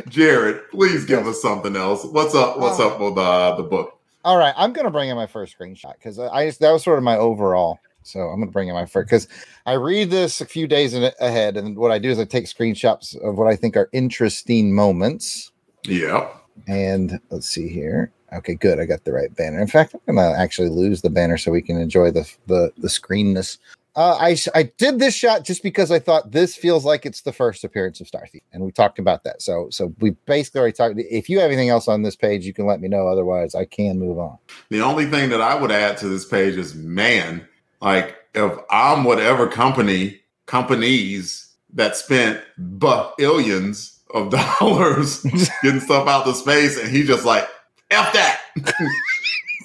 [0.09, 2.05] Jared, please give us something else.
[2.05, 2.59] What's up?
[2.59, 2.89] What's Oh.
[2.91, 3.96] up with uh, the book?
[4.27, 6.99] All right, I'm gonna bring in my first screenshot because I just that was sort
[6.99, 7.79] of my overall.
[8.03, 9.29] So I'm gonna bring in my first because
[9.67, 12.47] I read this a few days in, ahead, and what I do is I take
[12.47, 15.53] screenshots of what I think are interesting moments.
[15.85, 16.29] Yeah.
[16.67, 18.11] And let's see here.
[18.33, 18.81] Okay, good.
[18.81, 19.61] I got the right banner.
[19.61, 22.89] In fact, I'm gonna actually lose the banner so we can enjoy the the the
[22.89, 23.59] screenness.
[23.97, 27.33] Uh, I I did this shot just because I thought this feels like it's the
[27.33, 29.41] first appearance of Star and we talked about that.
[29.41, 30.95] So so we basically already talked.
[30.99, 33.09] If you have anything else on this page, you can let me know.
[33.09, 34.37] Otherwise, I can move on.
[34.69, 37.49] The only thing that I would add to this page is, man,
[37.81, 42.43] like if I'm whatever company companies that spent
[42.79, 44.31] billions of
[44.61, 45.23] dollars
[45.63, 47.49] getting stuff out to space, and he just like
[47.91, 48.41] f that,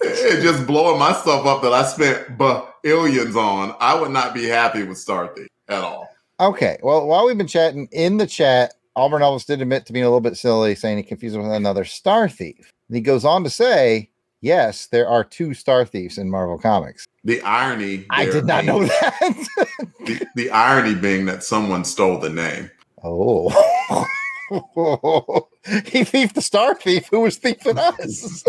[0.04, 2.38] and just blowing my stuff up that I spent
[2.84, 6.08] billions on, I would not be happy with Star Thief at all.
[6.40, 6.78] Okay.
[6.82, 10.08] Well, while we've been chatting in the chat, Auburn Elvis did admit to being a
[10.08, 12.74] little bit silly, saying he confused him with another Star Thief.
[12.88, 14.10] And he goes on to say,
[14.42, 17.06] yes, there are two Star Thieves in Marvel Comics.
[17.24, 18.06] The irony.
[18.10, 19.48] I did not know that.
[20.00, 22.70] the, the irony being that someone stole the name.
[23.04, 23.50] Oh.
[25.86, 28.44] he thieved the star thief who was thieving us.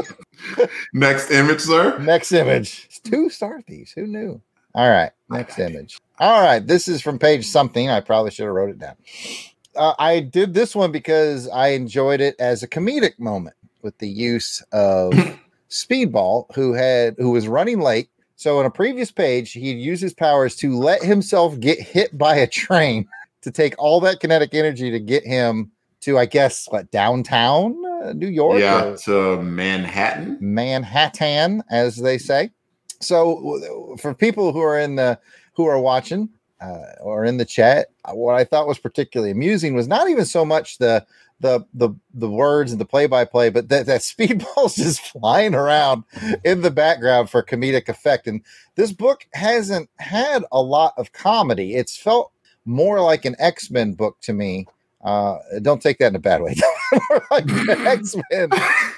[0.93, 1.99] Next image, sir.
[1.99, 2.87] Next image.
[2.87, 3.93] It's two star thieves.
[3.93, 4.41] Who knew?
[4.75, 5.13] All right.
[5.31, 5.99] Next image.
[6.19, 6.67] All right.
[6.67, 7.89] This is from page something.
[7.89, 8.97] I probably should have wrote it down.
[9.77, 14.09] Uh, I did this one because I enjoyed it as a comedic moment with the
[14.09, 15.13] use of
[15.71, 18.09] Speedball, who had who was running late.
[18.37, 22.37] So in a previous page, he'd use his powers to let himself get hit by
[22.37, 23.09] a train
[23.43, 25.71] to take all that kinetic energy to get him
[26.03, 28.61] to, I guess, what downtown uh, New York?
[28.61, 30.39] Yeah, or- to Manhattan.
[30.41, 32.51] Manhattan, as they say.
[33.01, 35.19] So, for people who are in the
[35.55, 36.29] who are watching
[36.61, 40.25] uh, or in the chat, uh, what I thought was particularly amusing was not even
[40.25, 41.05] so much the
[41.41, 45.55] the the the words and the play by play, but that that speedball's just flying
[45.55, 46.05] around
[46.45, 48.27] in the background for comedic effect.
[48.27, 48.41] And
[48.77, 51.75] this book hasn't had a lot of comedy.
[51.75, 52.33] It's felt
[52.65, 54.67] more like an X Men book to me.
[55.03, 56.55] Uh, don't take that in a bad way.
[57.31, 58.49] like X Men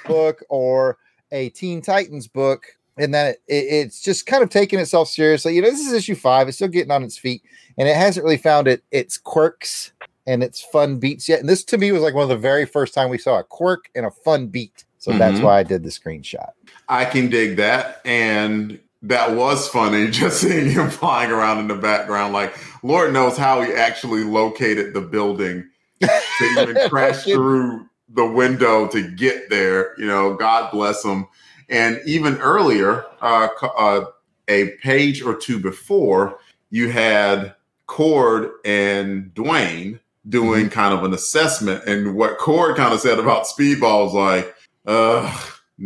[0.05, 0.97] book or
[1.31, 5.55] a Teen Titans book, and that it, it's just kind of taking itself seriously.
[5.55, 7.41] You know, this is issue five; it's still getting on its feet,
[7.77, 9.91] and it hasn't really found it its quirks
[10.27, 11.39] and its fun beats yet.
[11.39, 13.43] And this to me was like one of the very first time we saw a
[13.43, 14.83] quirk and a fun beat.
[14.97, 15.43] So that's Mhm.
[15.43, 16.49] why I did the screenshot.
[16.89, 18.01] I can dig that.
[18.05, 22.33] And that was funny just seeing him flying around in the background.
[22.33, 25.69] Like, Lord knows how he actually located the building
[26.07, 29.99] to even crash through the window to get there.
[29.99, 31.27] You know, God bless him.
[31.69, 34.05] And even earlier, uh, uh,
[34.47, 36.39] a page or two before,
[36.69, 37.55] you had
[37.87, 41.83] Chord and Dwayne doing kind of an assessment.
[41.85, 45.23] And what Chord kind of said about Speedball was like, uh,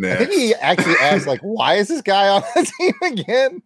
[0.03, 3.61] I think he actually asked, like, why is this guy on the team again?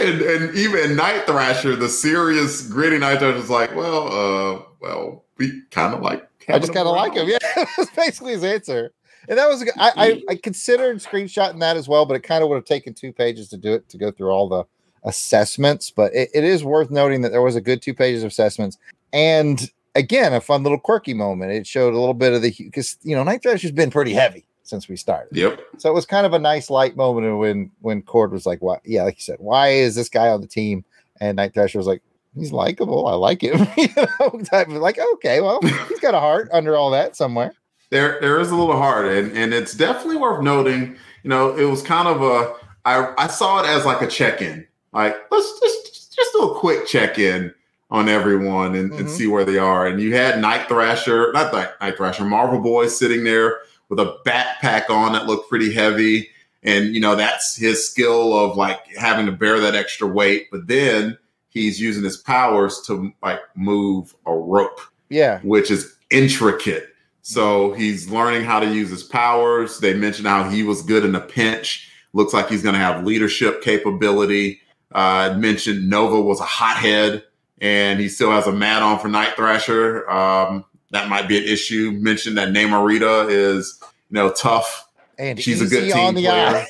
[0.00, 5.24] and, and even Night Thrasher, the serious, gritty Night Thrasher, was like, well, uh, well,
[5.38, 6.28] we kind of like.
[6.48, 7.28] I just kind of like him.
[7.28, 7.38] Yeah,
[7.76, 8.92] that's basically his answer.
[9.28, 12.20] And that was, a good- I, I, I considered screenshotting that as well, but it
[12.20, 14.64] kind of would have taken two pages to do it to go through all the
[15.02, 15.90] assessments.
[15.90, 18.78] But it, it is worth noting that there was a good two pages of assessments.
[19.12, 21.50] And again, a fun little quirky moment.
[21.50, 24.46] It showed a little bit of the, because, you know, Night Thrasher's been pretty heavy
[24.62, 25.36] since we started.
[25.36, 25.60] Yep.
[25.78, 28.78] So it was kind of a nice light moment when when Chord was like, "Why?
[28.84, 30.84] Yeah, like you said, why is this guy on the team?"
[31.20, 32.02] And Night Thrasher was like,
[32.36, 33.06] "He's likable.
[33.06, 36.76] I like him." you know, type of like, okay, well, he's got a heart under
[36.76, 37.52] all that somewhere.
[37.90, 40.96] There, there is a little heart, and and it's definitely worth noting.
[41.22, 42.54] You know, it was kind of a.
[42.84, 44.66] I I saw it as like a check in.
[44.92, 47.52] Like let's just just do a quick check in
[47.90, 49.10] on everyone and, and Mhm.
[49.10, 49.86] see where they are.
[49.86, 54.16] And you had Night Thrasher, not Night, Night Thrasher, Marvel Boy sitting there with a
[54.26, 56.28] backpack on that looked pretty heavy.
[56.64, 60.48] And you know that's his skill of like having to bear that extra weight.
[60.50, 61.16] But then
[61.56, 66.88] he's using his powers to like move a rope Yeah, which is intricate.
[67.22, 69.80] So he's learning how to use his powers.
[69.80, 71.90] They mentioned how he was good in a pinch.
[72.12, 74.60] Looks like he's going to have leadership capability.
[74.92, 77.24] Uh, mentioned Nova was a hothead,
[77.60, 80.08] and he still has a mat on for Night Thrasher.
[80.08, 81.90] Um, that might be an issue.
[82.00, 84.88] Mentioned that Namorita is, you know, tough,
[85.18, 86.64] and She's a good team on the player.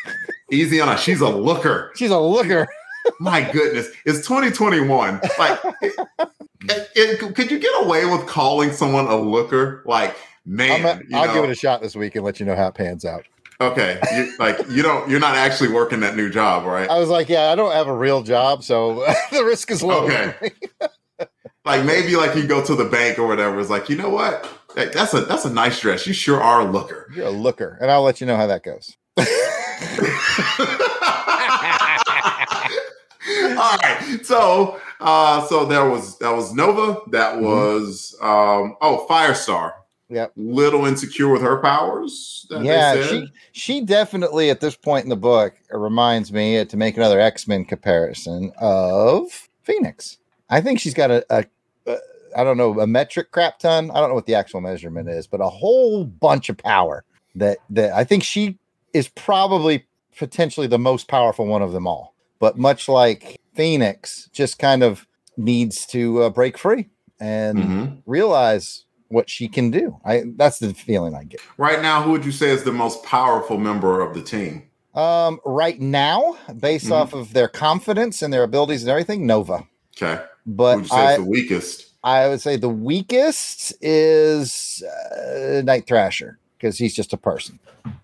[0.50, 0.96] easy on her.
[0.96, 1.92] She's a looker.
[1.94, 2.68] She's a looker.
[3.20, 5.20] My goodness, it's 2021.
[5.38, 5.96] Like, it-
[6.94, 9.82] it- could you get away with calling someone a looker?
[9.86, 11.34] Like, man, I'm a, you I'll know?
[11.34, 13.24] give it a shot this week and let you know how it pans out.
[13.62, 16.88] Okay, you, like you don't, you're not actually working that new job, right?
[16.88, 20.04] I was like, yeah, I don't have a real job, so the risk is low.
[20.06, 20.52] Okay.
[21.66, 23.60] Like maybe like you go to the bank or whatever.
[23.60, 24.48] It's like you know what?
[24.74, 26.06] That's a that's a nice dress.
[26.06, 27.06] You sure are a looker.
[27.14, 28.96] You're a looker, and I'll let you know how that goes.
[33.58, 34.20] All right.
[34.24, 37.00] So uh so there was that was Nova.
[37.10, 37.42] That Mhm.
[37.42, 39.72] was um oh Firestar.
[40.08, 40.32] Yep.
[40.36, 42.46] Little insecure with her powers.
[42.50, 46.64] that they yeah, she she definitely at this point in the book reminds me uh,
[46.64, 50.18] to make another X Men comparison of Phoenix.
[50.48, 51.44] I think she's got a, a,
[51.86, 51.96] a
[52.36, 53.90] I don't know a metric crap ton.
[53.92, 57.04] I don't know what the actual measurement is, but a whole bunch of power
[57.36, 58.58] that that I think she
[58.92, 59.86] is probably
[60.18, 62.14] potentially the most powerful one of them all.
[62.40, 66.88] But much like Phoenix, just kind of needs to uh, break free
[67.20, 68.02] and Mhm.
[68.06, 69.98] realize what she can do.
[70.04, 71.40] I that's the feeling I get.
[71.58, 74.64] Right now, who would you say is the most powerful member of the team?
[74.94, 76.92] Um, right now, based Mhm.
[76.92, 79.66] off of their confidence and their abilities and everything, Nova.
[79.96, 80.20] Okay.
[80.46, 81.86] But would you say I, is the weakest?
[82.02, 87.58] I would say the weakest is uh, Night Thrasher because he's just a person.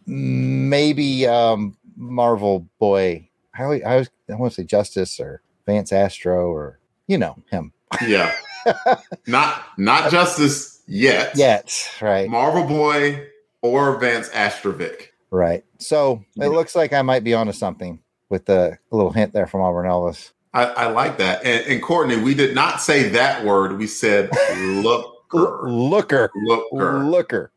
[0.06, 3.28] Maybe um, Marvel Boy.
[3.58, 7.36] I always, I, always, I want to say Justice or Vance Astro or You know
[7.50, 7.72] him.
[8.06, 8.34] Yeah.
[9.26, 11.36] not not Justice yet.
[11.36, 12.28] Yet, right?
[12.28, 13.28] Marvel Boy
[13.62, 15.08] or Vance Astrovic.
[15.30, 15.64] Right.
[15.78, 19.60] So it looks like I might be onto something with the little hint there from
[19.60, 20.32] Auburn Elvis.
[20.54, 21.44] I, I like that.
[21.44, 23.78] And, and Courtney, we did not say that word.
[23.78, 25.68] We said looker.
[25.68, 26.30] Looker.
[26.34, 27.04] Looker.
[27.04, 27.52] Looker.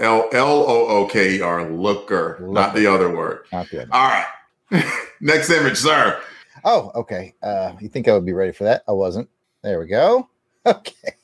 [0.00, 1.70] L L O O K E R.
[1.70, 2.38] Looker.
[2.40, 3.44] Not the other word.
[3.52, 3.88] Not good.
[3.90, 4.26] All right.
[5.20, 6.20] Next image, sir.
[6.64, 7.34] Oh, okay.
[7.42, 8.82] Uh, you think I would be ready for that?
[8.88, 9.28] I wasn't.
[9.62, 10.28] There we go.
[10.64, 11.16] Okay.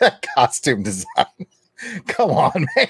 [0.00, 1.26] that costume design.
[2.06, 2.88] Come on, man.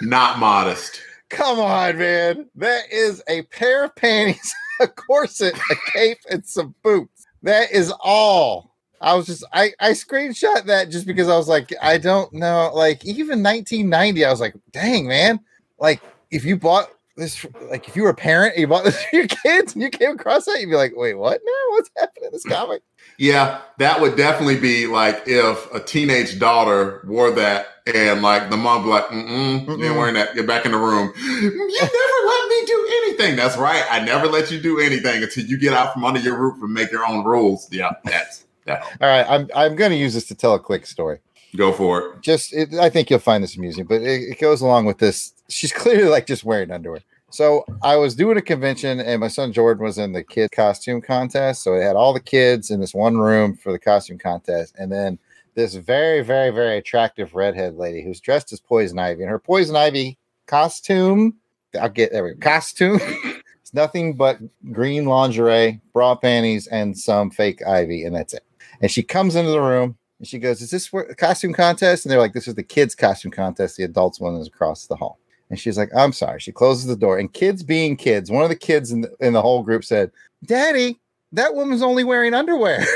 [0.00, 1.00] Not modest.
[1.28, 2.48] Come on, man.
[2.56, 7.28] That is a pair of panties, a corset, a cape, and some boots.
[7.44, 8.74] That is all.
[9.00, 12.72] I was just I I screenshot that just because I was like, I don't know.
[12.74, 15.38] Like even 1990, I was like, dang man.
[15.78, 19.02] Like if you bought this like if you were a parent and you bought this
[19.04, 21.40] for your kids and you came across that, you'd be like, wait, what?
[21.44, 22.82] now what's happening in this comic?
[23.18, 28.56] Yeah, that would definitely be like if a teenage daughter wore that and like the
[28.56, 29.96] mom be like, mm-mm, you ain't Mm-mm.
[29.96, 30.34] wearing that.
[30.34, 31.12] Get back in the room.
[31.16, 33.36] You never let me do anything.
[33.36, 33.84] That's right.
[33.90, 36.72] I never let you do anything until you get out from under your roof and
[36.72, 37.68] make your own rules.
[37.72, 38.82] Yeah, that's that.
[39.00, 41.18] All right, I'm I'm gonna use this to tell a quick story.
[41.56, 42.20] Go for it.
[42.20, 45.32] just it, I think you'll find this amusing, but it, it goes along with this.
[45.48, 47.00] She's clearly like just wearing underwear.
[47.30, 51.00] So I was doing a convention and my son Jordan was in the kid costume
[51.02, 51.62] contest.
[51.62, 54.74] So it had all the kids in this one room for the costume contest.
[54.78, 55.18] And then
[55.54, 59.22] this very, very, very attractive redhead lady who's dressed as Poison Ivy.
[59.22, 61.36] And her Poison Ivy costume,
[61.78, 63.00] I'll get we Costume.
[63.60, 64.38] it's nothing but
[64.72, 68.44] green lingerie, bra panties, and some fake ivy, and that's it.
[68.80, 72.04] And she comes into the room and she goes, Is this where- costume contest?
[72.04, 73.76] And they're like, This is the kids' costume contest.
[73.76, 75.18] The adults one is across the hall.
[75.50, 76.40] And she's like, I'm sorry.
[76.40, 77.18] She closes the door.
[77.18, 80.10] And kids being kids, one of the kids in the, in the whole group said,
[80.44, 80.98] Daddy,
[81.32, 82.84] that woman's only wearing underwear.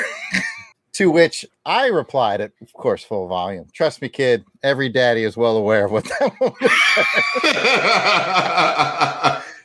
[0.93, 3.67] to which I replied, at, of course, full volume.
[3.73, 6.55] Trust me, kid, every daddy is well aware of what that woman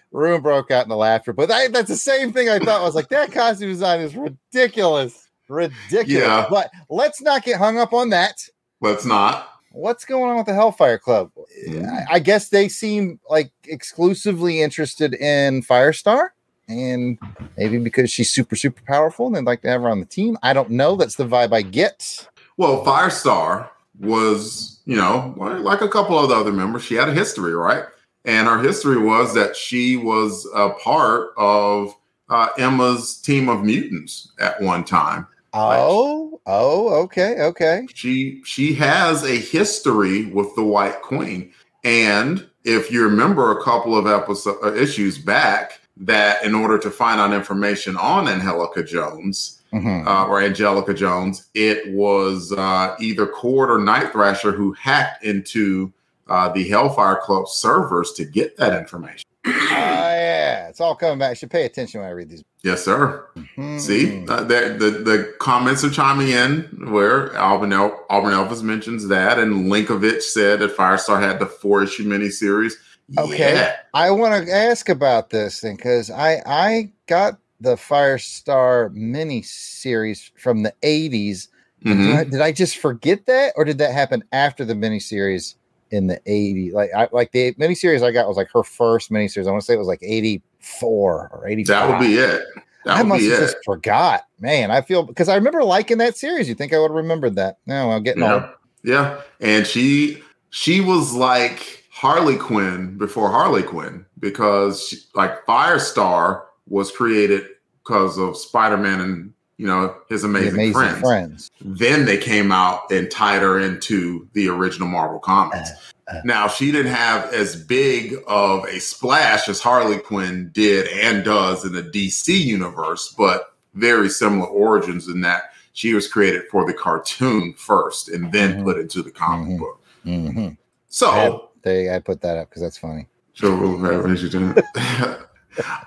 [0.12, 1.34] room broke out in the laughter.
[1.34, 2.82] But I, that's the same thing I thought.
[2.82, 5.28] I was like, that costume design is ridiculous.
[5.50, 6.08] Ridiculous.
[6.08, 6.48] Yeah.
[6.50, 8.42] But let's not get hung up on that.
[8.80, 9.50] Let's not.
[9.78, 11.32] What's going on with the Hellfire Club?
[11.68, 16.30] I, I guess they seem like exclusively interested in Firestar.
[16.68, 17.20] And
[17.58, 20.36] maybe because she's super, super powerful and they'd like to have her on the team.
[20.42, 20.96] I don't know.
[20.96, 22.28] That's the vibe I get.
[22.58, 27.14] Well, Firestar was, you know, like a couple of the other members, she had a
[27.14, 27.84] history, right?
[28.26, 31.96] And her history was that she was a part of
[32.30, 35.28] uh, Emma's team of mutants at one time.
[35.54, 37.86] Oh, oh, okay, okay.
[37.94, 41.52] She she has a history with the White Queen,
[41.84, 46.90] and if you remember a couple of episode uh, issues back, that in order to
[46.90, 50.08] find out information on Angelica Jones, Mhm.
[50.08, 55.92] uh, or Angelica Jones, it was uh, either Chord or Night Thrasher who hacked into
[56.30, 59.27] uh, the Hellfire Club servers to get that information.
[59.50, 61.32] Ah, yeah, it's all coming back.
[61.32, 62.44] I should pay attention when I read these.
[62.64, 63.26] Yes, sir.
[63.58, 63.80] Mhm.
[63.80, 69.08] See, uh, the, the the comments are chiming in where Auburn, El- Auburn Elvis mentions
[69.08, 72.74] that, and Linkovich said that Firestar had the four issue miniseries.
[73.18, 73.54] Okay.
[73.56, 73.76] Yeah.
[73.94, 80.32] I want to ask about this thing because I I got the Firestar mini series
[80.38, 81.48] from the 80s.
[81.84, 82.16] Did, Mhm.
[82.18, 85.56] I, did I just forget that, or did that happen after the miniseries
[85.92, 86.74] in the 80s?
[86.74, 89.48] Like I like the miniseries I got was like her first miniseries.
[89.48, 91.68] I want to say it was like 84 or 85.
[91.68, 92.44] That would be it.
[92.86, 93.40] That I must have it.
[93.40, 94.24] just forgot.
[94.40, 96.48] Man, I feel because I remember liking that series.
[96.48, 97.58] You think I would have remembered that?
[97.66, 98.44] No, I'm getting old.
[98.84, 99.20] Yeah.
[99.22, 99.22] yeah.
[99.42, 100.22] And she
[100.52, 107.48] she was like Harley Quinn before Harley Quinn because she, like Firestar was created
[107.84, 111.00] because of Spider-Man and you know his amazing, amazing friends.
[111.02, 111.52] friends.
[111.62, 115.72] Then they came out and tied her into the original Marvel comics.
[116.08, 116.22] uh.
[116.24, 121.66] now she didn't have as big of a splash as Harley Quinn did and does
[121.66, 126.74] in the DC universe, but very similar origins in that she was created for the
[126.74, 128.64] cartoon first and then Mhm.
[128.64, 129.60] put into the comic Mhm.
[129.60, 129.82] book.
[130.04, 130.48] hmm
[130.88, 133.08] So, They I put that up because that's funny.
[133.34, 133.52] so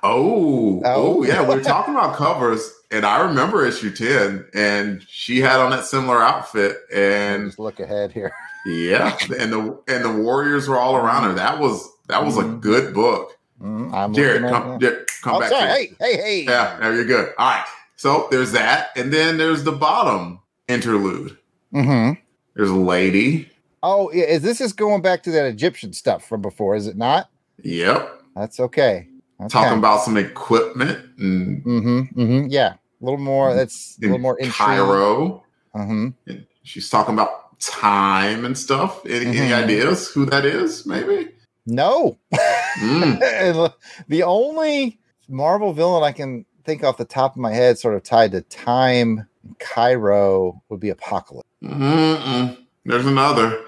[0.02, 1.24] oh, oh, Oh.
[1.24, 5.70] yeah, we were talking about covers, and I remember issue 10, and she had on
[5.70, 8.32] that similar outfit, and Just look ahead here.
[8.66, 11.34] yeah, and the and the warriors were all around her.
[11.34, 12.60] That was that was a Mhm.
[12.60, 13.36] good book.
[13.62, 14.80] Mhm, I'm Jared, come.
[14.80, 15.50] Jared, come Oh, back.
[15.50, 15.68] sorry.
[15.70, 16.42] Hey, hey, hey.
[16.44, 17.32] Yeah, now you're good.
[17.38, 17.64] All right.
[17.96, 21.36] So there's that, and then there's the bottom interlude.
[21.72, 22.12] hmm
[22.56, 23.48] There's a lady.
[23.82, 26.74] Oh, is this is going back to that Egyptian stuff from before?
[26.74, 27.28] Is it not?
[27.62, 28.22] Yep.
[28.34, 29.06] That's okay.
[29.40, 29.48] Okay.
[29.48, 32.20] Talking about some equipment and Mm-hmm.
[32.20, 32.46] Mm-hmm.
[32.50, 32.74] Yeah.
[32.74, 33.54] A little more.
[33.54, 34.54] That's a little more intrigue.
[34.54, 35.44] Cairo.
[35.74, 36.14] Mhm.
[36.26, 39.04] And she's talking about time and stuff.
[39.06, 39.64] Any, any Mhm.
[39.64, 40.84] ideas who that is?
[40.86, 41.28] Maybe.
[41.66, 42.18] No.
[42.80, 43.72] Mm.
[44.08, 48.02] The only Marvel villain I can think off the top of my head, sort of
[48.02, 51.48] tied to time, and Cairo, would be Apocalypse.
[51.62, 52.56] Mm-mm.
[52.84, 53.58] There's another.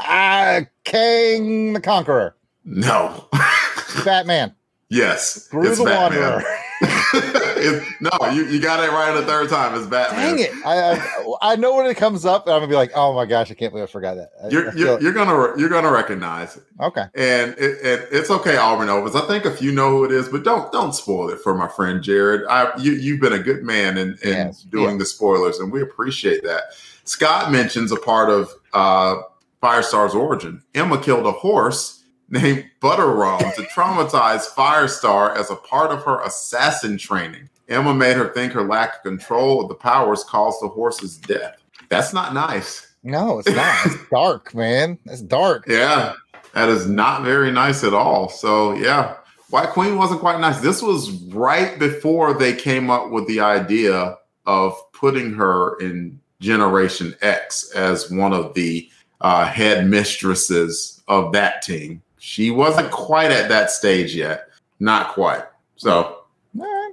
[0.00, 3.28] Ah, Kang the Conqueror, No.
[4.04, 4.54] Batman,
[4.88, 5.48] yes.
[5.52, 6.20] It's the Batman.
[6.20, 6.44] Wanderer.
[8.00, 9.74] No, you, you got it right the third time.
[9.74, 10.36] It's Batman.
[10.36, 10.52] Dang it!
[10.64, 13.26] I, I I know when it comes up, and I'm gonna be like, "Oh my
[13.26, 16.56] gosh, I can't believe I forgot that." I You're, you're, you're gonna you're gonna recognize
[16.56, 16.62] it.
[16.80, 17.06] okay.
[17.16, 19.20] and it, it, it's okay, Auburn Elvis.
[19.20, 21.66] I think if you know who it is, but don't don't spoil it for my
[21.66, 22.42] friend Jared.
[22.48, 25.82] I, you you've been a good man in, in Yes, doing the spoilers, and we
[25.82, 26.74] appreciate that.
[27.04, 29.16] Scott mentions a part of uh,
[29.62, 30.62] Firestar's origin.
[30.74, 31.97] Emma killed a horse
[32.28, 37.48] named Butterrum to traumatize Firestar as a part of her assassin training.
[37.68, 41.56] Emma made her think her lack of control of the powers caused the horse's death.
[41.88, 42.94] That's not nice.
[43.02, 43.74] No, it's not.
[43.86, 44.98] It's dark, man.
[45.06, 45.66] It's dark.
[45.68, 46.14] Yeah,
[46.54, 48.28] that is not very nice at all.
[48.28, 49.16] So yeah,
[49.50, 50.60] White Queen wasn't quite nice.
[50.60, 54.16] This was right before they came up with the idea
[54.46, 58.88] of putting her in Generation X as one of the
[59.20, 62.02] uh, head mistresses of that team.
[62.18, 64.48] She wasn't quite at that stage yet.
[64.80, 65.42] Not quite.
[65.76, 66.22] So
[66.58, 66.92] All right.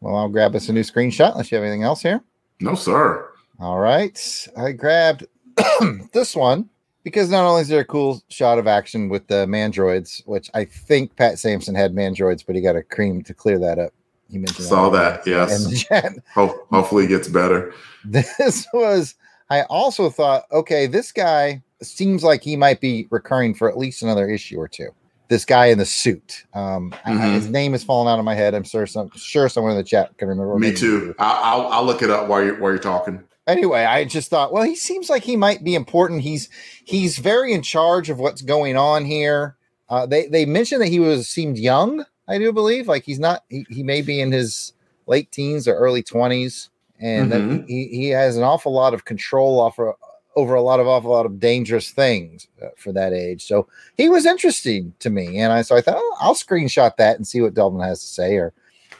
[0.00, 2.22] Well, I'll grab us a new screenshot unless you have anything else here.
[2.60, 3.30] no, sir.
[3.60, 4.48] All right.
[4.56, 5.26] I grabbed
[6.12, 6.68] this one
[7.02, 10.64] because not only is there a cool shot of action with the mandroids, which I
[10.64, 13.92] think Pat Sampson had mandroids, but he got a cream to clear that up.
[14.30, 15.26] He mentioned Saw that.
[15.26, 16.18] in Yes.
[16.34, 17.72] Ho- hopefully, it gets better.
[18.04, 19.14] This was,
[19.50, 24.02] I also thought, okay, this guy seems like he might be recurring for at least
[24.02, 24.88] another issue or two.
[25.28, 26.44] This guy in the suit.
[26.54, 28.54] Um, I- I- his name is falling out of my head.
[28.54, 30.58] I'm sure some sure someone in the chat can remember.
[30.58, 30.92] Me too.
[30.92, 31.14] you do.
[31.18, 33.22] I- I'll, I'll look it up while you're while you're talking.
[33.46, 36.22] anyway, I just thought, well, he seems like he might be important.
[36.22, 36.48] He's
[36.84, 39.56] he's very in charge of what's going on here.
[39.90, 42.04] Uh, they they mentioned that he was seemed young.
[42.26, 43.44] I do believe, like he's not.
[43.48, 44.72] He, he may be in his
[45.06, 46.70] late teens or early twenties,
[47.00, 47.66] and that Mhm.
[47.68, 49.94] he he has an awful lot of control over
[50.38, 53.44] over a lot of awful lot of dangerous things uh, for that age.
[53.44, 53.66] So
[53.96, 57.26] he was interesting to me, and I so I thought oh, I'll screenshot that and
[57.26, 58.52] see what Delvin has to say, or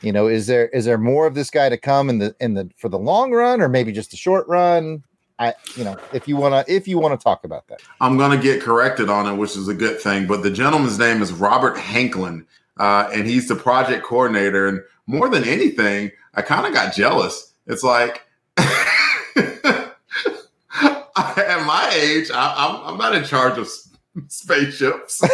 [0.02, 2.54] you know, is there is there more of this guy to come in the in
[2.54, 5.04] the for the long run, or maybe just the short run?
[5.38, 8.36] I you know, if you wanna if you want to talk about that, I'm to
[8.36, 10.26] get corrected on it, which is a good thing.
[10.26, 12.44] But the gentleman's name is Robert Hanklin,
[12.78, 14.66] uh, and he's the project coordinator.
[14.66, 17.52] And more than anything, I kind of got jealous.
[17.68, 18.26] It's like,
[21.36, 23.68] at my age, I, I'm, I'm not in charge of
[24.28, 25.22] spaceships.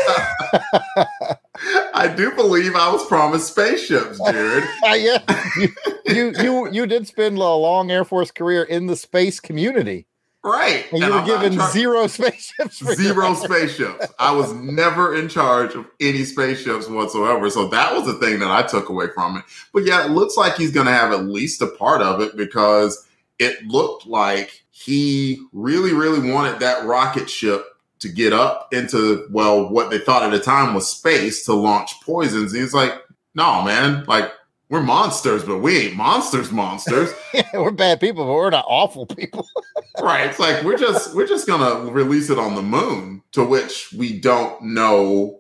[1.95, 4.65] I do believe I was promised spaceships, Jared.
[4.85, 5.19] Ah, yeah,
[5.57, 5.69] you,
[6.07, 10.07] you you you did spend a long Air Force career in the space community,
[10.43, 10.85] Right.
[10.91, 12.79] and you And were I'm given char- zero spaceships.
[12.97, 14.07] Zero spaceships.
[14.19, 17.49] I was never in charge of any spaceships whatsoever.
[17.51, 19.45] So that was the thing that I took away from it.
[19.73, 22.37] But yeah, it looks like he's going to have at least a part of it
[22.37, 23.07] because
[23.39, 27.65] it looked like he really, really wanted that rocket ship
[28.01, 32.01] to get up into, well, what they thought at the time was space to launch
[32.03, 32.53] poisons.
[32.53, 32.93] He's like,
[33.37, 34.33] no, man, like,
[34.69, 37.13] we're monsters, but we ain't monsters, monsters.
[37.35, 39.47] Yeah, we're bad people, but we're not awful people.
[40.03, 43.93] right it's like we're just we're just gonna release it on the moon to which
[43.97, 45.39] we don't know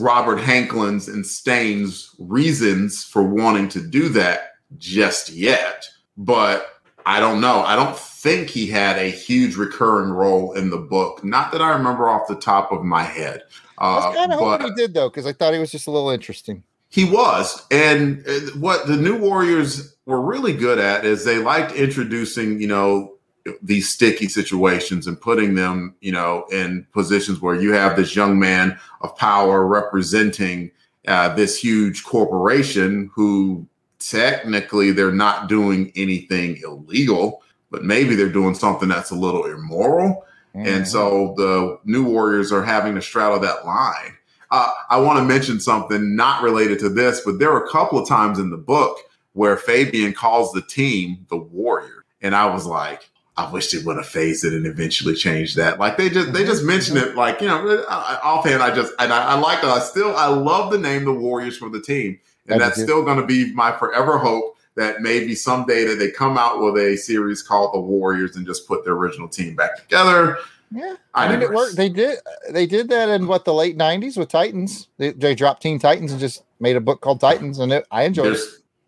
[0.00, 6.71] robert hanklin's and Stane's reasons for wanting to do that just yet but
[7.06, 11.24] i don't know i don't think he had a huge recurring role in the book
[11.24, 13.42] not that i remember off the top of my head
[13.78, 15.88] I was uh, kind of hoping he did though, because I thought he was just
[15.88, 16.62] a little interesting.
[16.88, 17.66] he was.
[17.70, 22.68] And uh, what the new Warriors were really good at is they liked introducing, you
[22.68, 23.14] know,
[23.60, 28.38] these sticky situations and putting them, you know, in positions where you have this young
[28.38, 30.70] man of power representing
[31.08, 33.66] uh, this huge corporation who
[34.10, 40.24] technically they're not doing anything illegal, but maybe they're doing something that's a little immoral.
[40.54, 40.66] Mhm.
[40.66, 44.16] And so the new Warriors are having to straddle that line.
[44.50, 47.98] Uh, I want to mention something not related to this, but there were a couple
[47.98, 48.98] of times in the book
[49.32, 53.96] where Fabian calls the team the Warrior, and I was like, I wish they would
[53.96, 55.78] have phased it and eventually changed that.
[55.78, 58.62] Like they just they just mentioned it, like you know, offhand.
[58.62, 59.70] I just and I, I like that.
[59.70, 62.82] I still I love the name the Warriors for the team, and I do that's
[62.82, 66.76] still going to be my forever hope that maybe someday that they come out with
[66.76, 70.38] a series called the Warriors and just put the original team back together.
[70.74, 71.76] Yeah, I I mean, it worked.
[71.76, 72.18] They did.
[72.50, 74.88] They did that in what the late '90s with Titans.
[74.96, 78.04] They, they dropped Teen Titans and just made a book called Titans, and it, I
[78.04, 78.38] enjoyed it.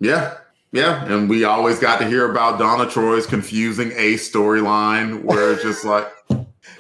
[0.01, 0.39] Yeah,
[0.73, 5.63] Yeah, and we always got to hear about Donna Troy's confusing A storyline where it's
[5.63, 6.11] just like,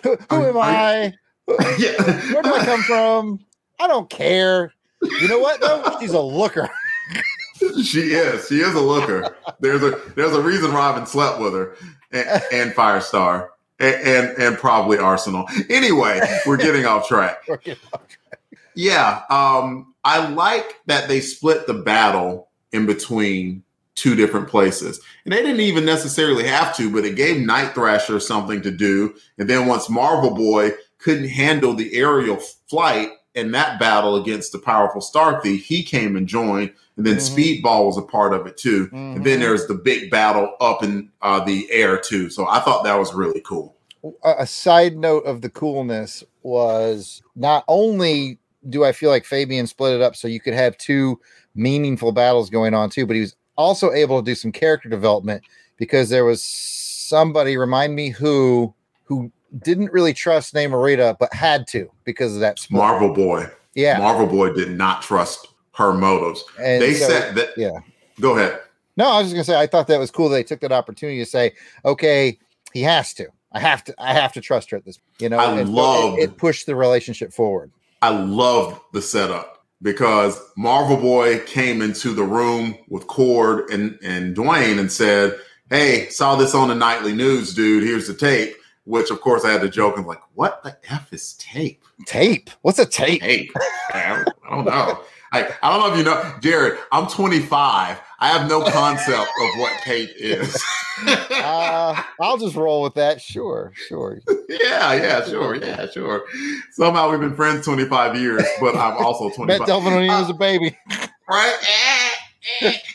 [0.02, 1.12] who, who am I?
[1.78, 2.02] yeah.
[2.32, 3.40] Where do I come from?
[3.78, 4.72] I don't care.
[5.20, 5.96] You know what though?
[6.00, 6.68] She's a looker.
[7.84, 8.48] she is.
[8.48, 9.36] She is a looker.
[9.60, 11.76] There's a there's a reason Robin slept with her
[12.10, 13.48] and, and Firestar
[13.78, 15.46] and, and and probably Arsenal.
[15.68, 17.42] Anyway, we're getting off track.
[17.48, 18.38] We're getting off track.
[18.74, 23.62] Yeah, um, I like that they split the battle in between
[23.94, 28.18] two different places, and they didn't even necessarily have to, but it gave Night Thrasher
[28.18, 29.14] something to do.
[29.38, 32.36] And then once Marvel Boy couldn't handle the aerial
[32.68, 36.72] flight in that battle against the powerful Star Thief, he came and joined.
[36.96, 37.62] And then Mhm.
[37.62, 38.88] Speedball was a part of it too.
[38.92, 39.42] And then Mhm.
[39.42, 42.30] there's the big battle up in uh, the air too.
[42.30, 43.74] So I thought that was really cool.
[44.22, 49.94] a side note of the coolness was not only do I feel like Fabian split
[49.94, 51.18] it up so you could have two
[51.54, 55.42] meaningful battles going on too, but he was also able to do some character development
[55.76, 58.74] because there was somebody remind me who
[59.04, 59.30] who
[59.62, 62.78] didn't really trust Namorita but had to because of that split.
[62.78, 63.46] Marvel Boy.
[63.74, 63.98] Yeah.
[63.98, 66.44] Marvel Boy did not trust her motives.
[66.60, 67.50] And they so- said that.
[67.56, 67.78] yeah.
[68.20, 68.60] Go ahead.
[68.96, 70.28] No, I was just gonna say I thought that was cool.
[70.28, 71.52] They took that opportunity to say,
[71.84, 72.38] okay,
[72.72, 73.26] he has to.
[73.50, 73.94] I have to.
[73.98, 74.98] I have to trust her at this.
[75.18, 77.72] You know, I and so it- it, pushed the relationship forward.
[78.02, 84.36] I loved the setup because Marvel Boy came into the room with Chord and, and
[84.36, 85.34] Dwayne and said,
[85.70, 87.82] Hey, saw this on the nightly news, dude.
[87.82, 88.54] Here's the tape.
[88.84, 91.82] Which, of course, I had to joke and like, what the F is tape?
[92.06, 92.50] Tape.
[92.62, 93.22] What's a tape?
[93.22, 93.52] Tape.
[93.92, 95.00] I don't, know.
[95.32, 97.98] I, I don't know if you know, Jared, I'm 25.
[98.20, 100.62] I have no concept of what tape is.
[101.06, 103.20] Uh, I'll just roll with that.
[103.20, 104.20] Sure, sure.
[104.48, 105.56] yeah, yeah, sure.
[105.56, 106.24] Yeah, sure.
[106.70, 109.46] Somehow we've been friends 25 years, but I'm also 25.
[109.58, 110.76] Met Delvin when he was a baby.
[111.28, 112.12] right?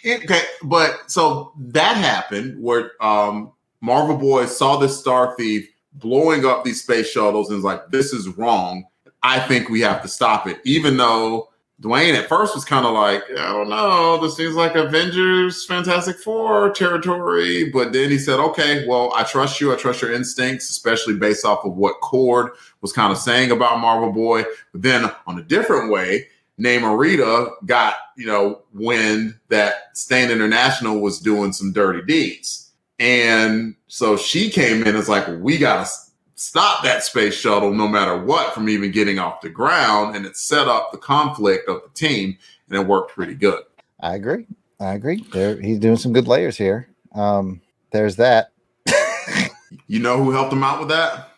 [0.06, 6.64] Okay, but so that happened where um, Marvel Boys saw this Star Thief blowing up
[6.64, 8.86] these space shuttles and was like, "This is wrong.
[9.24, 11.50] I think we have to stop it." Even though
[11.82, 14.18] Dwayne at first was kind of like, "I don't know.
[14.22, 19.62] This seems like Avengers, Fantastic Four territory," but then he said, "Okay, well, I trust
[19.62, 19.72] you.
[19.72, 23.80] I trust your instincts, especially based off of what Chord was kind of saying about
[23.80, 26.28] Marvel Boy." But then on a different way.
[26.60, 32.69] Namorita got, you know, wind that Stane International was doing some dirty deeds.
[33.00, 35.92] And so she came in as like, we got to
[36.36, 40.16] stop that space shuttle no matter what from even getting off the ground.
[40.16, 42.38] And it set up the conflict of the team
[42.70, 43.64] and it worked pretty good.
[44.02, 44.48] I agree.
[44.80, 45.26] I agree.
[45.34, 46.90] There, he's doing some good layers here.
[47.14, 48.52] Um, there's that.
[49.88, 51.32] You know who helped him out with that?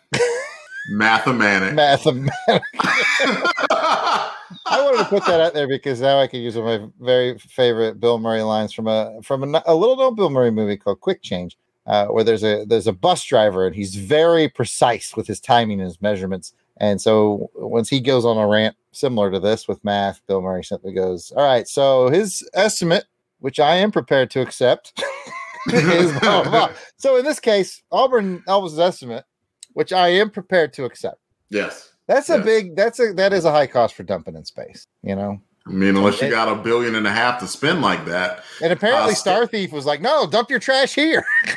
[0.90, 1.74] Mathematic.
[1.76, 2.36] Mathematics.
[4.66, 6.90] I wanted to put that out there because now I can use one of my
[7.00, 10.78] very favorite Bill Murray lines from a from a, a little known Bill Murray movie
[10.78, 15.16] called Quick Change, uh, where there's a there's a bus driver and he's very precise
[15.16, 16.54] with his timing and his measurements.
[16.78, 20.64] And so once he goes on a rant similar to this with math, Bill Murray
[20.64, 23.06] simply goes, "All right, so his estimate,
[23.40, 25.02] which I am prepared to accept,
[25.72, 29.26] is blah, blah, blah." So in this case, Auburn Elvis' estimate,
[29.74, 31.20] which I am prepared to accept.
[31.50, 31.91] yes.
[32.08, 32.76] That's a big.
[32.76, 34.88] That's a that is a high cost for dumping in space.
[35.04, 35.40] You know.
[35.68, 38.44] I mean, unless you It- got a billion and a half to spend like that.
[38.64, 41.24] And apparently, Uh, Star Thief was like, "No, dump your trash here."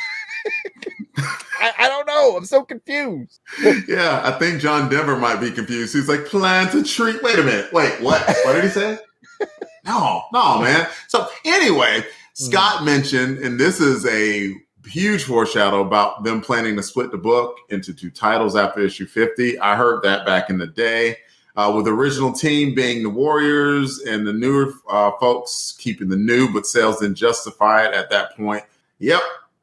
[1.16, 2.36] I, I don't know.
[2.36, 3.40] I'm so confused.
[3.88, 5.94] yeah, I think John Denver might be confused.
[5.94, 7.14] He's like, plant a tree.
[7.22, 7.72] Wait a minute.
[7.72, 8.20] Wait, what?
[8.44, 8.98] What did he say?
[9.86, 10.86] no, no, man.
[11.08, 14.52] So anyway, Scott mentioned, and this is a
[14.86, 19.58] huge foreshadow about them planning to split the book into two titles after issue 50.
[19.58, 21.16] I heard that back in the day.
[21.56, 26.16] Uh, with the original team being the Warriors and the newer uh, folks keeping the
[26.16, 28.64] new, but sales didn't justify it at that point.
[28.98, 29.20] Yep.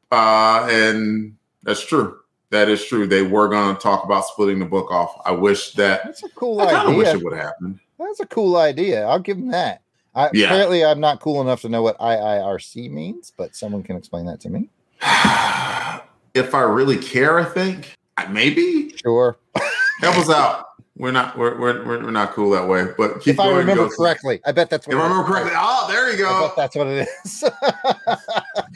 [0.09, 2.17] Uh, and that's true.
[2.49, 3.07] That is true.
[3.07, 5.21] They were going to talk about splitting the book off.
[5.25, 6.03] I wish that.
[6.05, 6.77] That's a cool idea.
[6.77, 7.79] I wish it would happen.
[7.99, 9.05] That's a cool idea.
[9.05, 9.81] I'll give them that.
[10.15, 10.47] I, Yeah.
[10.47, 14.39] Apparently, I'm not cool enough to know what IIRC means, but someone can explain that
[14.41, 14.69] to me.
[16.33, 19.37] if I really care, I think I- maybe Sure.
[20.01, 20.65] help us out.
[20.97, 22.85] We're not we're, we're, we're not cool that way.
[22.95, 24.95] But keep if I remember correctly, I bet that's what.
[24.95, 26.47] If I remember correctly, oh, there you I go.
[26.47, 27.43] bet that's what it is.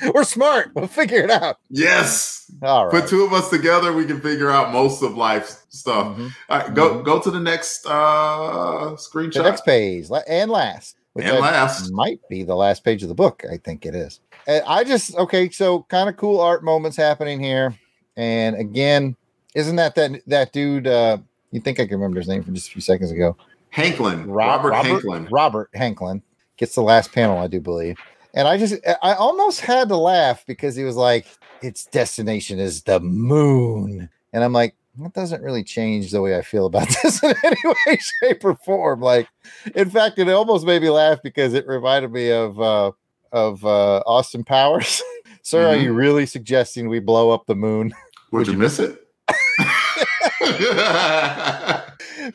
[0.13, 0.71] We're smart.
[0.73, 1.57] We'll figure it out.
[1.69, 3.01] Yes, All right.
[3.01, 6.17] put two of us together, we can figure out most of life stuff.
[6.17, 6.31] Mhm.
[6.49, 9.33] All right, go go to the next uh screenshot.
[9.35, 13.09] The next page and last, which and I- last, might be the last page of
[13.09, 13.43] the book.
[13.51, 14.19] I think it is.
[14.47, 17.75] And I just okay, so kind of cool art moments happening here.
[18.17, 19.15] And again,
[19.55, 20.87] isn't that that that dude?
[20.87, 21.17] Uh,
[21.51, 23.35] you think I can remember his name from just a few seconds ago?
[23.73, 25.27] Hanklin, Rob- Robert, Hanklin.
[25.31, 26.21] Robert Hanklin
[26.57, 27.97] gets the last panel, I do believe.
[28.33, 31.25] And I just, I almost had to laugh because he was like,
[31.61, 34.09] its destination is the moon.
[34.33, 37.57] And I'm like, that doesn't really change the way I feel about this in any
[37.65, 39.01] way, shape, or form.
[39.01, 39.27] Like,
[39.73, 42.91] in fact, it almost made me laugh because it reminded me of uh,
[43.31, 45.01] of uh, Austin Powers.
[45.41, 45.79] Sir, mm-hmm.
[45.79, 47.93] are you really suggesting we blow up the moon?
[48.31, 49.01] Would, Would you, you miss it?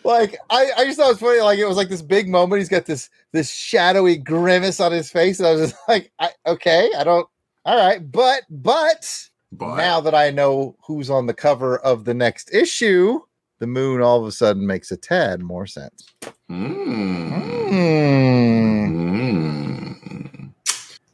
[0.04, 1.40] like I, I just thought it was funny.
[1.40, 2.60] Like it was like this big moment.
[2.60, 6.30] He's got this this shadowy grimace on his face, and I was just like, I,
[6.46, 7.28] okay, I don't.
[7.64, 12.14] All right, but but but now that I know who's on the cover of the
[12.14, 13.20] next issue,
[13.58, 16.06] the moon all of a sudden makes a tad more sense.
[16.50, 17.70] Mm.
[17.70, 18.99] Mm.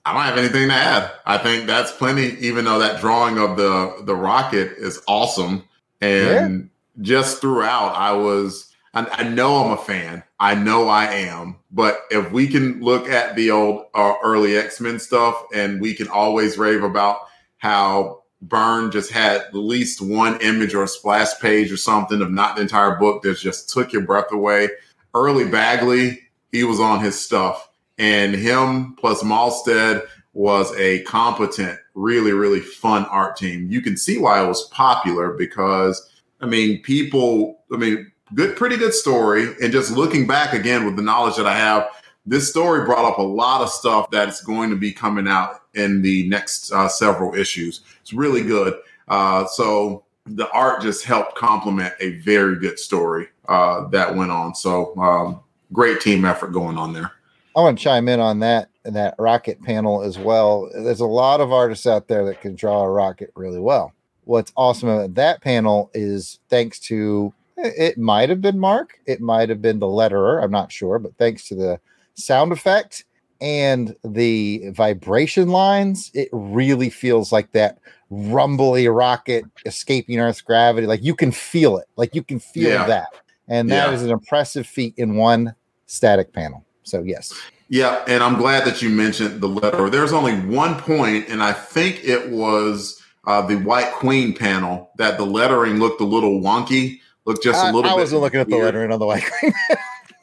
[0.06, 1.10] I don't have anything to add.
[1.26, 2.36] I think that's plenty.
[2.38, 5.64] Even though that drawing of the the rocket is awesome,
[6.00, 7.02] and yeah.
[7.02, 8.72] just throughout, I was.
[8.94, 10.22] I, I, know I'm a fan.
[10.40, 11.56] I know I am.
[11.70, 15.92] But if we can look at the old uh, early X Men stuff, and we
[15.92, 17.18] can always rave about
[17.58, 22.30] how Byrne just had at least one image or a splash page or something of
[22.30, 24.68] not the entire book that just took your breath away.
[25.14, 26.20] Early Bagley,
[26.52, 27.68] he was on his stuff,
[27.98, 33.70] and him plus Mahlstedt was a competent, really, really fun art team.
[33.70, 36.10] You can see why it was popular because,
[36.42, 39.54] I mean, people, I mean, good, pretty good story.
[39.62, 41.88] And just looking back again with the knowledge that I have,
[42.26, 46.02] this story brought up a lot of stuff that's going to be coming out in
[46.02, 47.80] the next uh, several issues.
[48.02, 48.74] It's really good.
[49.08, 54.54] Uh, so the art just helped complement a very good story uh, that went on.
[54.54, 55.40] So um,
[55.72, 57.12] great team effort going on there.
[57.56, 60.70] I want to chime in on that that rocket panel as well.
[60.74, 63.92] There's a lot of artists out there that can draw a rocket really well.
[64.24, 69.20] What's awesome about that panel is thanks to eh, it might have been Mark, it
[69.20, 71.80] might have been the letterer, I'm not sure, but thanks to the
[72.14, 73.04] sound effect
[73.40, 77.78] and the vibration lines, it really feels like that
[78.10, 80.86] rumbly rocket escaping Earth's gravity.
[80.86, 81.86] Like you can feel it.
[81.96, 82.86] Like you can feel yeah.
[82.86, 83.08] that.
[83.48, 83.94] And that yeah.
[83.94, 85.54] is an impressive feat in one
[85.86, 86.65] static panel.
[86.86, 87.34] So yes.
[87.68, 89.90] Yeah, and I'm glad that you mentioned the letter.
[89.90, 95.18] There's only one point, and I think it was uh, the White Queen panel that
[95.18, 97.90] the lettering looked a little wonky, looked just a little.
[97.90, 99.52] I, I wasn't looking at the lettering on the White Queen.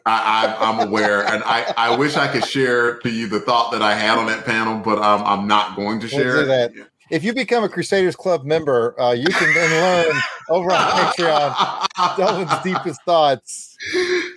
[0.05, 3.81] I, am aware, and I, I wish I could share to you the thought that
[3.81, 6.73] I had on that panel, but um, I'm not going to share that.
[7.09, 12.17] If you become a Crusaders Club member, uh, you can then learn over on Patreon
[12.17, 13.77] Delvin's deepest thoughts.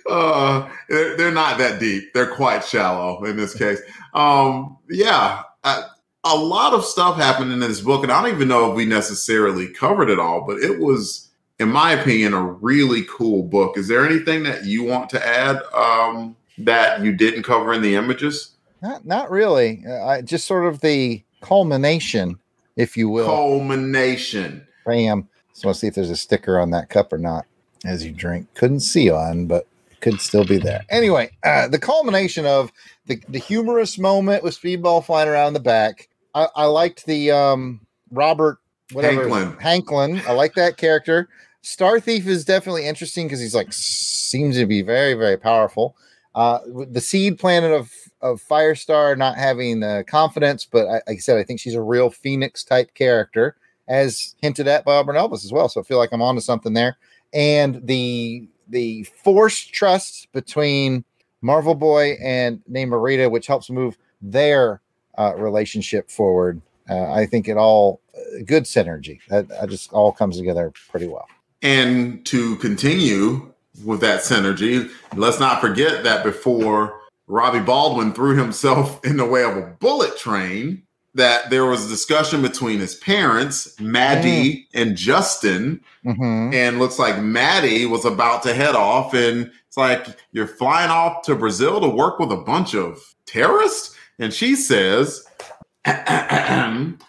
[0.09, 3.79] Uh, they're, they're, not that deep; they're quite shallow in this case.
[4.13, 5.87] Um, yeah, I,
[6.23, 8.85] a lot of stuff happened in this book, and I don't even know if we
[8.85, 11.27] necessarily covered it all, but it was
[11.59, 13.77] in my opinion, a really cool book.
[13.77, 17.95] Is there anything that you want to add um, that you didn't cover in the
[17.95, 18.51] images?
[18.81, 19.83] Not, not really.
[19.87, 22.37] Uh, just sort of the culmination,
[22.75, 23.25] if you will.
[23.25, 24.67] Culmination.
[24.85, 25.27] Bam.
[25.53, 27.45] So let's see if there's a sticker on that cup or not
[27.83, 28.47] as you drink.
[28.53, 29.67] Couldn't see on, but
[30.01, 30.85] could still be there.
[30.89, 32.71] Anyway, uh, the culmination of
[33.05, 36.09] the, the humorous moment with Speedball flying around the back.
[36.33, 37.81] I, I liked the um,
[38.11, 38.59] Robert
[38.91, 39.59] whatever Hanklin.
[39.59, 40.25] Hanklin.
[40.27, 41.29] I like that character.
[41.61, 45.95] Star Thief is definitely interesting because he's like seems to be very very powerful.
[46.35, 47.91] Uh, the seed planet of
[48.21, 51.81] of Firestar not having the confidence, but I, like I said, I think she's a
[51.81, 53.55] real Phoenix type character,
[53.87, 55.67] as hinted at by Auburn Elvis as well.
[55.69, 56.97] So I feel like I'm onto something there.
[57.33, 61.03] And the the forced trust between
[61.41, 64.81] Marvel Boy and Namorita, which helps move their
[65.17, 66.61] uh, relationship forward.
[66.89, 69.19] Uh, I think it all uh, good synergy.
[69.29, 71.27] That just all comes together pretty well.
[71.61, 73.51] And to continue
[73.83, 79.43] with that synergy, let's not forget that before Robbie Baldwin threw himself in the way
[79.43, 80.83] of a bullet train,
[81.17, 84.81] that there was a discussion between his parents, Maddie mm.
[84.81, 85.81] and Justin.
[86.05, 86.53] Mm-hmm.
[86.53, 89.13] And looks like Maddie was about to head off.
[89.13, 93.93] And it's like, you're flying off to Brazil to work with a bunch of terrorists?
[94.19, 95.25] And she says,
[95.83, 97.03] Project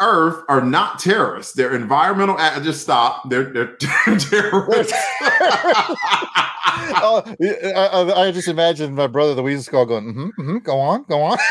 [0.00, 1.52] Earth are not terrorists.
[1.52, 2.36] They're environmental.
[2.62, 3.28] just stop.
[3.28, 4.92] They're, they're terrorists.
[7.02, 7.22] oh,
[7.76, 11.22] I, I, just imagine my brother, the Weasel Skull, going, mm-hmm, mm-hmm, "Go on, go
[11.22, 11.38] on."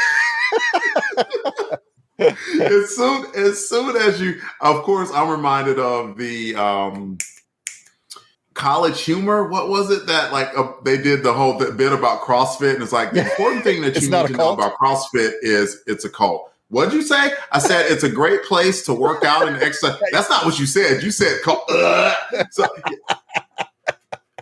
[2.19, 7.17] as soon as soon as you, of course, I'm reminded of the um,
[8.53, 9.47] college humor.
[9.47, 12.75] What was it that like uh, they did the whole bit about CrossFit?
[12.75, 16.05] And it's like the important thing that you need to know about CrossFit is it's
[16.05, 16.51] a cult.
[16.69, 17.31] What'd you say?
[17.51, 19.99] I said it's a great place to work out and exercise.
[20.11, 21.01] That's not what you said.
[21.01, 22.13] You said uh,
[22.51, 22.67] so,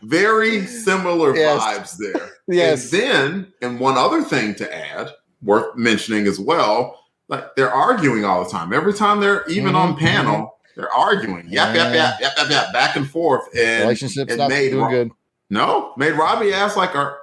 [0.02, 1.62] very similar yes.
[1.62, 2.30] vibes there.
[2.50, 2.92] Yes.
[2.92, 5.12] And then, and one other thing to add
[5.42, 7.04] worth mentioning as well.
[7.28, 8.74] Like they're arguing all the time.
[8.74, 11.48] Every time they're even on Mhm, panel, they're arguing.
[11.50, 13.48] Yap, yap, yap, yap, yap, yap, back and forth.
[13.56, 15.12] And Relationships it not made doing good.
[15.50, 17.18] No, made Robbie ask like, "Are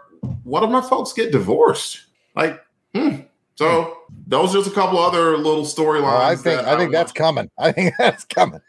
[0.45, 2.03] what if my folks get divorced?"
[2.37, 2.63] Like,
[2.95, 3.17] hmm.
[3.57, 6.03] So those are just a couple other little storylines.
[6.21, 7.51] Oh, I think I think that's coming.
[7.59, 8.61] I think that's coming.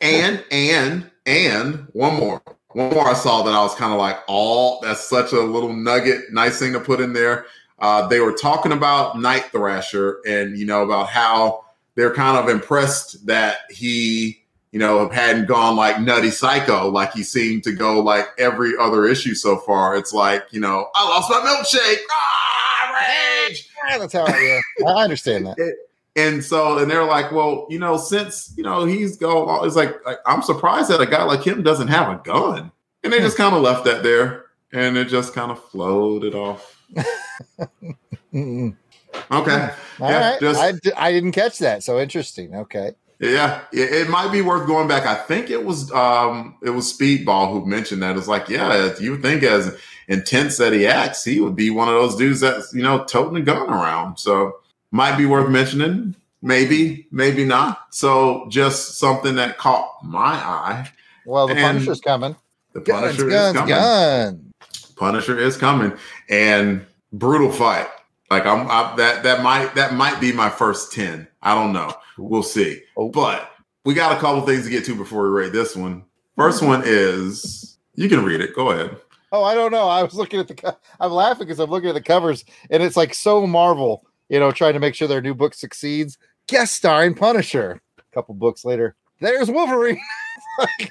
[0.00, 4.16] and and and one more one more i saw that i was kind of like
[4.28, 7.46] all that's such a little nugget nice thing to put in there
[7.78, 11.64] uh, they were talking about night thrasher and you know about how
[11.94, 17.22] they're kind of impressed that he you know hadn't gone like nutty psycho like he
[17.22, 21.30] seemed to go like every other issue so far it's like you know i lost
[21.30, 22.46] my milkshake ah,
[23.00, 24.24] rage Yeah, that's how.
[24.26, 25.76] I, yeah, I understand that.
[26.16, 30.04] and so, and they're like, well, you know, since you know he's going, it's like,
[30.04, 32.72] like I'm surprised that a guy like him doesn't have a gun.
[33.04, 36.75] And they just kind of left that there, and it just kind of floated off.
[38.32, 38.76] Mm-mm.
[39.32, 39.70] Okay,
[40.00, 40.40] All Yeah, right.
[40.40, 41.82] just- I, I didn't catch that.
[41.82, 42.54] So interesting.
[42.54, 42.92] Okay.
[43.18, 45.06] yeah, it, it might be worth going back.
[45.06, 48.16] I think it was um it was Speedball who mentioned that.
[48.16, 49.74] It's like, yeah, you would think as
[50.08, 53.36] intense that he acts, he would be one of those dudes that's you know toting
[53.38, 54.18] a gun around.
[54.18, 54.56] So
[54.90, 56.14] might be worth mentioning.
[56.42, 57.94] Maybe, maybe not.
[57.94, 60.88] So just something that caught my eye.
[61.24, 62.36] Well, the And Punisher's coming.
[62.74, 63.74] The Punisher is guns, coming.
[63.74, 64.52] guns.
[64.96, 65.96] Punisher is coming,
[66.28, 67.88] and brutal fight.
[68.30, 71.28] Like I'm I, that that might that might be my first ten.
[71.42, 71.94] I don't know.
[72.18, 72.82] We'll see.
[72.96, 73.10] Oh.
[73.10, 73.50] But
[73.84, 76.04] we got a couple things to get to before we rate this one.
[76.36, 78.54] First one is you can read it.
[78.54, 78.96] Go ahead.
[79.32, 79.88] Oh, I don't know.
[79.88, 80.54] I was looking at the.
[80.54, 84.04] Co- I'm laughing because I'm looking at the covers, and it's like so Marvel.
[84.28, 86.18] You know, trying to make sure their new book succeeds.
[86.48, 87.80] Guest starring Punisher.
[87.98, 90.00] A couple books later, there's Wolverine.
[90.58, 90.88] Like,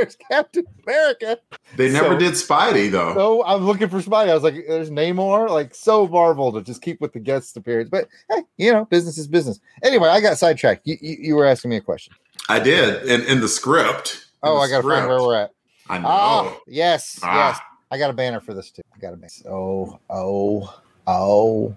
[0.00, 1.38] there's Captain America.
[1.76, 3.14] They never So- did Spidey though.
[3.14, 4.30] So I'm looking for Spidey.
[4.30, 5.48] I was like, there's Namor.
[5.50, 7.88] Like so Marvel to just keep with the guest appearance.
[7.90, 9.60] But hey, you know, business is business.
[9.82, 10.86] Anyway, I got sidetracked.
[10.86, 12.14] You, you, you were asking me a question.
[12.48, 14.26] I did in in the script.
[14.42, 15.50] in Oh, the I got to find where we're at.
[15.88, 16.08] I know.
[16.08, 17.50] Ah, yes, Ah.
[17.50, 17.60] yes.
[17.90, 18.82] I got a banner for this too.
[18.94, 19.30] I got a banner.
[19.48, 21.76] Oh, oh, oh.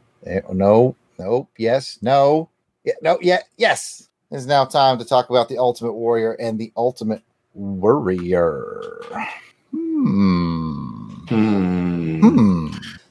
[0.52, 1.50] No, nope.
[1.58, 2.50] Yes, no.
[2.84, 3.18] Yeah, no.
[3.22, 4.10] Yeah, yes.
[4.32, 8.82] It's now time to talk about the Ultimate Warrior and the Ultimate Warrior.
[9.72, 11.08] Hmm.
[11.28, 12.20] Hmm.
[12.22, 12.68] Hmm.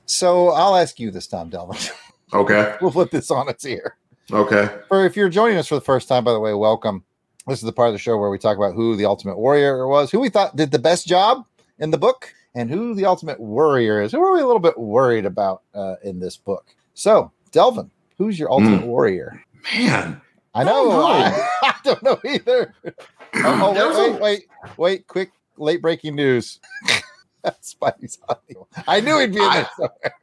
[0.07, 1.79] So I'll ask you this time, Delvin.
[2.35, 2.75] Okay.
[2.83, 3.97] we'll flip this on its ear.
[4.31, 4.69] Okay.
[4.89, 7.03] For if you're joining us for the first time, by the way, welcome.
[7.47, 9.87] This is the part of the show where we talk about who the Ultimate Warrior
[9.89, 11.47] was, who we thought did the best job
[11.79, 14.13] in the book, and who the Ultimate Warrior is.
[14.13, 16.67] Who are we a little bit worried about uh, in this book?
[16.93, 19.43] So, Delvin, who's your Ultimate Warrior?
[19.75, 20.21] Man.
[20.55, 21.01] I I don't know.
[21.01, 21.09] know.
[21.15, 22.75] I, I don't know either.
[23.35, 25.07] Oh, oh wait, wait, wait, wait!
[25.07, 26.61] Quick, late breaking news.
[27.63, 28.57] Spidey's on the-
[28.87, 30.15] I knew he'd be in I- there somewhere.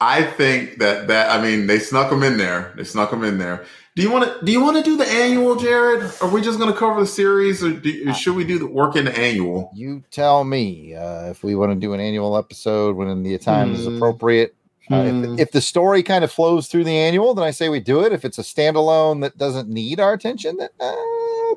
[0.00, 2.74] I think that that I mean they snuck him in there.
[2.76, 3.64] They snuck him in there.
[3.96, 6.10] Do you want to do you want to do the annual, Jared?
[6.20, 8.96] Are we just going to cover the series, or, do, should we do the work
[8.96, 9.70] in the annual?
[9.72, 13.72] You tell me uh, if we want to do an annual episode when the time
[13.74, 13.96] is Hmm.
[13.96, 14.54] appropriate.
[14.90, 15.34] Uh, Hmm.
[15.34, 18.04] if, if the story kind of flows through the annual, then I say we do
[18.04, 18.12] it.
[18.12, 20.94] If it's a standalone that doesn't need our attention, then uh,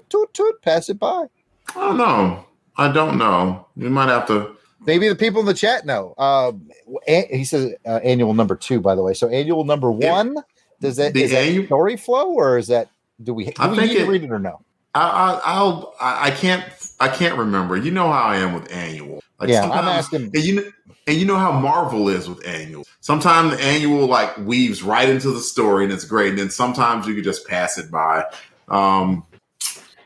[0.10, 1.26] toot toot, pass it by.
[1.76, 2.46] I don't know.
[2.78, 3.68] I don't know.
[3.76, 4.56] We might have to.
[4.86, 6.14] Maybe the people in the chat know.
[6.18, 6.70] Um,
[7.08, 9.14] a- he says uh, annual number two, by the way.
[9.14, 10.14] So annual number Yeah.
[10.14, 10.36] one,
[10.80, 12.90] does that The is that story flow or is that
[13.22, 14.62] do we do I we think need it- to read it or no?
[14.96, 15.94] I, I, I'll.
[16.00, 16.64] I, I can't.
[17.00, 17.76] I can't remember.
[17.78, 19.22] You know how I am with annual.
[19.40, 20.32] Like yeah, I'm asking.
[20.34, 20.74] And you kn-
[21.06, 22.84] and you know how Marvel is with annual.
[23.08, 26.32] Sometimes the annual like weaves right into the story and it's great.
[26.32, 28.26] And then sometimes you could just pass it by.
[28.68, 29.26] Um,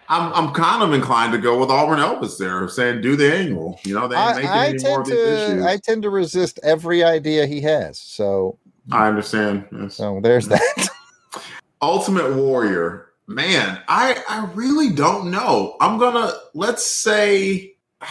[0.07, 3.79] I'm I'm kind of inclined to go with Auburn Elvis there, saying do the annual.
[3.85, 5.65] You know they ain't making I, I any more tend of these to issues.
[5.65, 7.99] I tend to resist every idea he has.
[7.99, 8.59] So
[8.91, 9.65] I understand.
[9.71, 9.95] Yes.
[9.95, 10.89] so there's that.
[11.81, 15.75] Ultimate Warrior, man, I I really don't know.
[15.81, 17.73] I'm gonna let's say.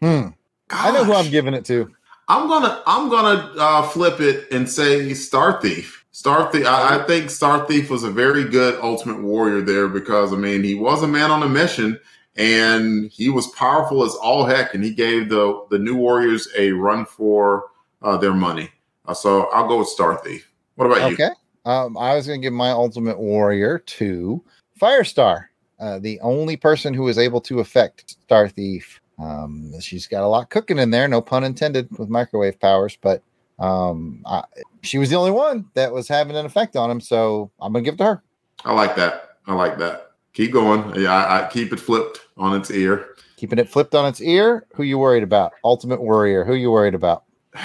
[0.00, 0.30] Hmm.
[0.70, 1.88] I know who I'm giving it to.
[2.32, 6.06] I'm gonna I'm gonna uh, flip it and say Star Thief.
[6.12, 6.66] Star Thief.
[6.66, 10.64] I, I think Star Thief was a very good Ultimate Warrior there because I mean
[10.64, 12.00] he was a man on a mission
[12.36, 16.72] and he was powerful as all heck and he gave the the new Warriors a
[16.72, 17.66] run for
[18.00, 18.70] uh, their money.
[19.04, 20.50] Uh, so I'll go with Star Thief.
[20.76, 21.14] What about you?
[21.14, 21.34] Okay.
[21.66, 24.42] Um, I was to give my ultimate warrior to
[24.80, 29.01] Firestar, uh, the only person who was able to affect Star Thief.
[29.18, 33.22] Um, she's got a lot cooking in there, no pun intended, with microwave powers, but
[33.58, 34.44] um, I,
[34.82, 37.00] she was the only one that was having an effect on him.
[37.00, 38.22] So I'm to give it to her.
[38.64, 39.36] I like that.
[39.46, 40.12] I like that.
[40.32, 41.00] Keep going.
[41.00, 43.16] Yeah, I, I keep it flipped on its ear.
[43.36, 44.66] Keeping it flipped on its ear.
[44.74, 45.52] Who you worried about?
[45.64, 46.44] Ultimate warrior.
[46.44, 47.24] Who you worried about?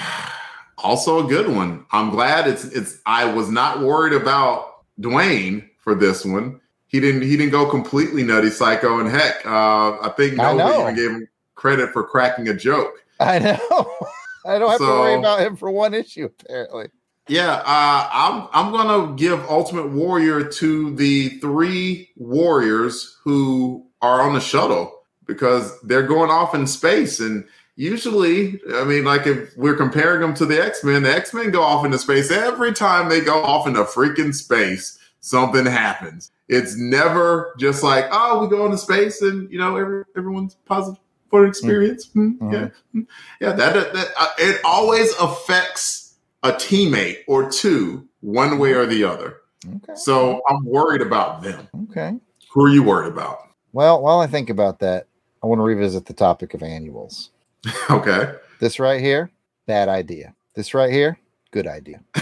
[0.84, 1.84] Also a good one.
[1.90, 3.00] I'm glad it's it's.
[3.04, 6.60] I was not worried about Dwayne for this one.
[6.86, 10.78] He didn't he didn't go completely nutty psycho and heck, uh, I think I nobody
[10.78, 10.82] know.
[10.82, 11.28] even gave him
[11.58, 13.04] credit for cracking a joke.
[13.20, 13.58] I know.
[14.46, 16.86] I don't have to worry about him for one issue, apparently.
[17.26, 24.32] Yeah, uh, I'm I'm gonna give Ultimate Warrior to the three warriors who are on
[24.32, 27.44] the shuttle because they're going off in space, and
[27.76, 31.50] usually, I mean, like if we're comparing them to the X Men, the X Men
[31.50, 36.30] go off into space every time they go off into freaking space, something happens.
[36.48, 41.02] It's never just like, oh, we go into space and you know every, everyone's positive
[41.30, 42.06] for experience.
[42.12, 43.00] Hmm, Yeah, Hmm.
[43.40, 43.52] yeah.
[43.52, 49.04] That, that, that uh, it always affects a teammate or two, one way or the
[49.04, 49.38] other.
[49.66, 49.94] Okay.
[49.96, 51.68] So I'm worried about them.
[51.90, 52.14] Okay.
[52.52, 53.38] Who are you worried about?
[53.72, 55.06] Well, while I think about that,
[55.42, 57.30] I want to revisit the topic of annuals.
[57.90, 58.34] Okay.
[58.60, 59.30] This right here,
[59.66, 60.34] bad idea.
[60.54, 61.18] This right here,
[61.50, 62.00] good idea.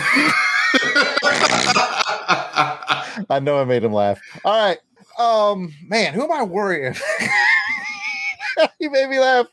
[3.30, 4.18] I know I made him laugh.
[4.44, 4.78] All right.
[5.18, 6.94] Um, man, who am I worrying?
[8.80, 9.46] you made me laugh.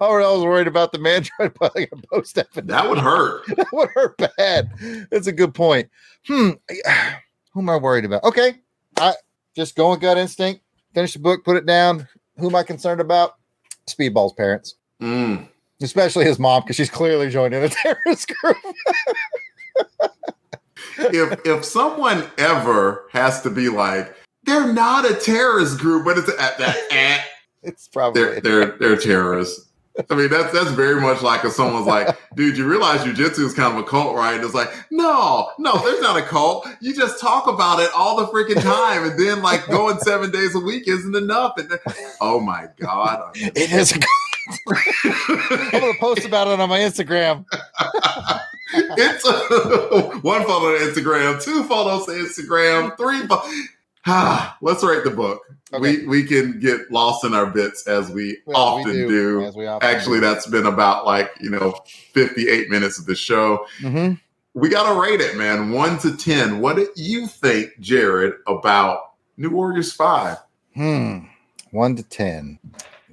[0.00, 2.48] Or I was worried about the man trying to buy like a post that
[2.88, 3.46] would hurt.
[3.56, 4.70] that would hurt bad.
[5.10, 5.88] That's a good point.
[6.26, 6.50] Hmm.
[7.54, 8.24] Who am I worried about?
[8.24, 8.56] Okay.
[8.98, 9.14] I
[9.56, 10.62] just go with gut instinct.
[10.94, 12.06] Finish the book, put it down.
[12.38, 13.34] Who am I concerned about?
[13.86, 15.48] Speedball's parents, Mm.
[15.80, 18.56] especially his mom, because she's clearly joining a terrorist group.
[20.98, 24.14] If if someone ever has to be like,
[24.48, 27.24] they're not a terrorist group, but it's at that at
[27.62, 29.66] It's probably they're they're they're terrorists.
[30.10, 33.52] I mean, that's that's very much like if someone's like, "Dude, you realize jujitsu is
[33.52, 36.68] kind of a cult, right?" And it's like, "No, no, there's not a cult.
[36.80, 40.54] You just talk about it all the freaking time, and then like going seven days
[40.54, 41.78] a week isn't enough." And then,
[42.20, 43.92] oh my god, it is.
[43.92, 44.00] A,
[45.74, 47.44] I'm gonna post about it on my Instagram.
[48.72, 53.26] it's a, one photo on Instagram, two photos on Instagram, three.
[53.26, 53.52] Fo- ah,
[54.60, 55.40] let's write the book.
[55.72, 55.80] Okay.
[56.00, 59.42] We we can get lost in our bits as we Well, we often do.
[59.44, 60.26] as we often Actually, do.
[60.26, 61.78] that's been about like you know
[62.12, 63.66] 58 minutes of the show.
[63.80, 64.18] Mhm.
[64.54, 65.70] We gotta rate it, man.
[65.70, 66.60] One to ten.
[66.60, 70.38] What did you think, Jared, about New Warriors Five?
[70.74, 71.18] Hmm.
[71.70, 72.58] One to ten.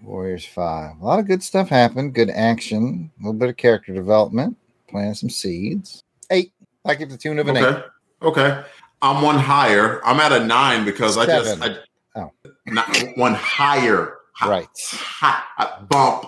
[0.01, 0.91] Warriors five.
[1.01, 2.13] A lot of good stuff happened.
[2.13, 3.11] Good action.
[3.19, 4.55] A little bit of character development.
[4.87, 6.03] Planting some seeds.
[6.31, 6.53] Eight.
[6.85, 7.63] I give the tune of an eight.
[7.65, 7.83] Okay,
[8.21, 8.63] okay.
[9.05, 10.01] I'm one higher.
[10.05, 11.77] I'm at a nine because I just I,
[12.17, 12.31] Oh.
[12.65, 12.87] not
[13.17, 14.17] one higher.
[14.33, 15.87] Hi- Right.
[15.89, 16.25] bump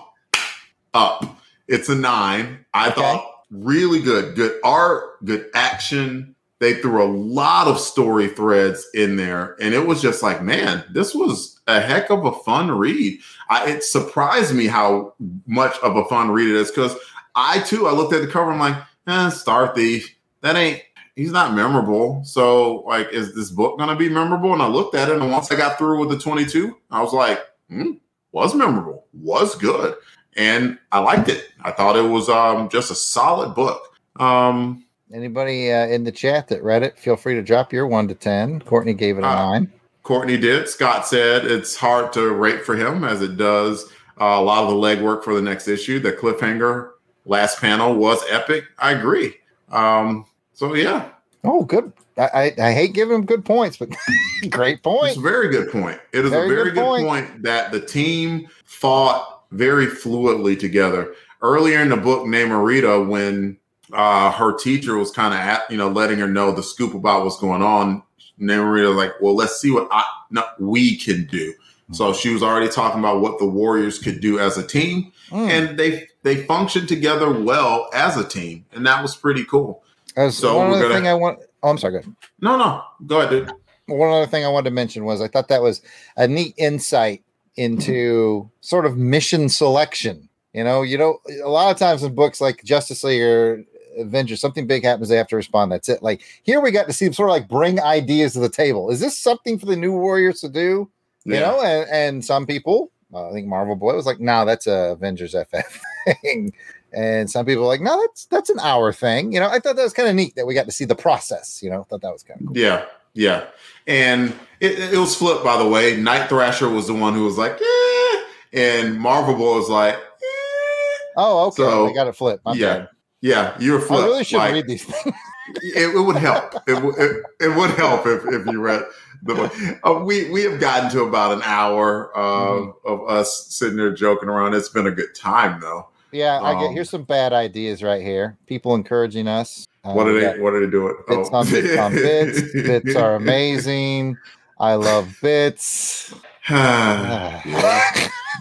[0.93, 1.37] up.
[1.67, 2.65] It's a nine.
[2.73, 3.01] I Okay.
[3.01, 4.35] thought really good.
[4.35, 6.35] Good art, good action.
[6.59, 10.83] They threw a lot of story threads in there, and it was just like, man,
[10.91, 13.19] this was a heck of a fun read.
[13.49, 15.13] I, it surprised me how
[15.45, 16.95] much of a fun read it is because
[17.35, 18.51] I too I looked at the cover.
[18.51, 18.75] I'm like,
[19.07, 20.13] eh, Star Thief.
[20.41, 20.81] That ain't.
[21.17, 22.21] He's not memorable.
[22.23, 24.53] So like, is this book gonna be memorable?
[24.53, 27.11] And I looked at it, and once I got through with the 22, I was
[27.11, 27.39] like,
[27.69, 27.93] hmm,
[28.31, 29.95] was memorable, was good,
[30.35, 31.49] and I liked it.
[31.63, 33.97] I thought it was um just a solid book.
[34.19, 38.07] Um, Anybody uh, in the chat that read it, feel free to drop your one
[38.09, 38.61] to ten.
[38.61, 39.73] Courtney gave it a Uh, nine.
[40.03, 40.69] Courtney did.
[40.69, 43.91] Scott said it's hard to rate for him as it does
[44.21, 45.99] uh, a lot of the legwork for the next issue.
[45.99, 46.91] The cliffhanger
[47.25, 48.65] last panel was epic.
[48.77, 49.33] I agree.
[49.69, 50.25] Um,
[50.57, 51.09] so yeah,
[51.43, 51.93] Oh, good.
[52.17, 53.89] I, I, I hate giving him good points, but
[54.49, 55.09] great point.
[55.09, 55.99] it's a very good point.
[56.11, 57.05] It is Very a very good good point.
[57.07, 57.43] point.
[57.43, 61.13] that the team fought very fluidly together.
[61.41, 63.57] Earlier in the book, Namorita, when
[63.93, 67.23] uh, her teacher was kind of at you know letting her know the scoop about
[67.23, 68.01] what's going on,
[68.41, 71.53] Namorita was like, well, let's see what I, no, we can do.
[71.93, 75.49] So she was already talking about what the Warriors could do as a team, Mm.
[75.49, 79.83] and they they functioned together well as a team, and that was pretty cool.
[80.17, 81.39] As so one other gonna- thing I want.
[81.63, 81.93] Oh, I'm sorry.
[81.93, 82.15] Go ahead.
[82.41, 83.51] No, no, go ahead, dude.
[83.87, 85.81] one other thing I wanted to mention was I thought that was
[86.17, 87.23] a neat insight
[87.55, 90.27] into sort of mission selection.
[90.53, 93.63] You know, you know, a lot of times in books like Justice League or
[93.97, 95.71] Avengers, something big happens, they have to respond.
[95.71, 96.01] That's it.
[96.01, 98.89] Like here, we got to see them sort of like bring ideas to the table.
[98.89, 100.89] Is this something for the new Warriors to do?
[101.25, 101.39] You Yeah.
[101.41, 104.91] know, and, and some people, uh, I think Marvel Boy was like, "No, that's a
[104.93, 105.81] Avengers FF
[106.21, 106.53] thing,"
[106.97, 109.75] and some people were like, "No, that's that's an hour thing." You know, I thought
[109.75, 111.61] that was kind of neat that we got to see the process.
[111.61, 112.57] You know, thought that was kind of cool.
[112.57, 113.45] Yeah, yeah.
[113.87, 115.95] And it, it was flipped, by the way.
[115.95, 118.21] Night Thrasher was the one who was like, eh,
[118.53, 120.97] and Marvel Boy was like, eh.
[121.17, 121.63] Oh, okay.
[121.63, 122.43] So, I got it flipped.
[122.45, 122.89] My yeah, bad.
[123.21, 124.03] yeah, you were I flipped.
[124.03, 125.15] really should Like, read these things.
[125.63, 126.53] it, it would help.
[126.67, 128.83] It, it, it would help if, if you read
[129.23, 129.53] the book.
[129.83, 132.19] Uh, we we have gotten to about an hour uh,
[132.51, 132.87] Mm-hmm.
[132.91, 134.53] of us sitting there joking around.
[134.53, 135.87] It's been a good time though.
[136.11, 138.37] Yeah, I get Um, here's some bad ideas right here.
[138.47, 139.65] People encouraging us.
[139.83, 140.39] Uh, What are they?
[140.39, 140.95] What are they doing?
[141.07, 142.41] Bits on bits on bits.
[142.53, 144.17] Bits are amazing.
[144.59, 146.13] I love bits.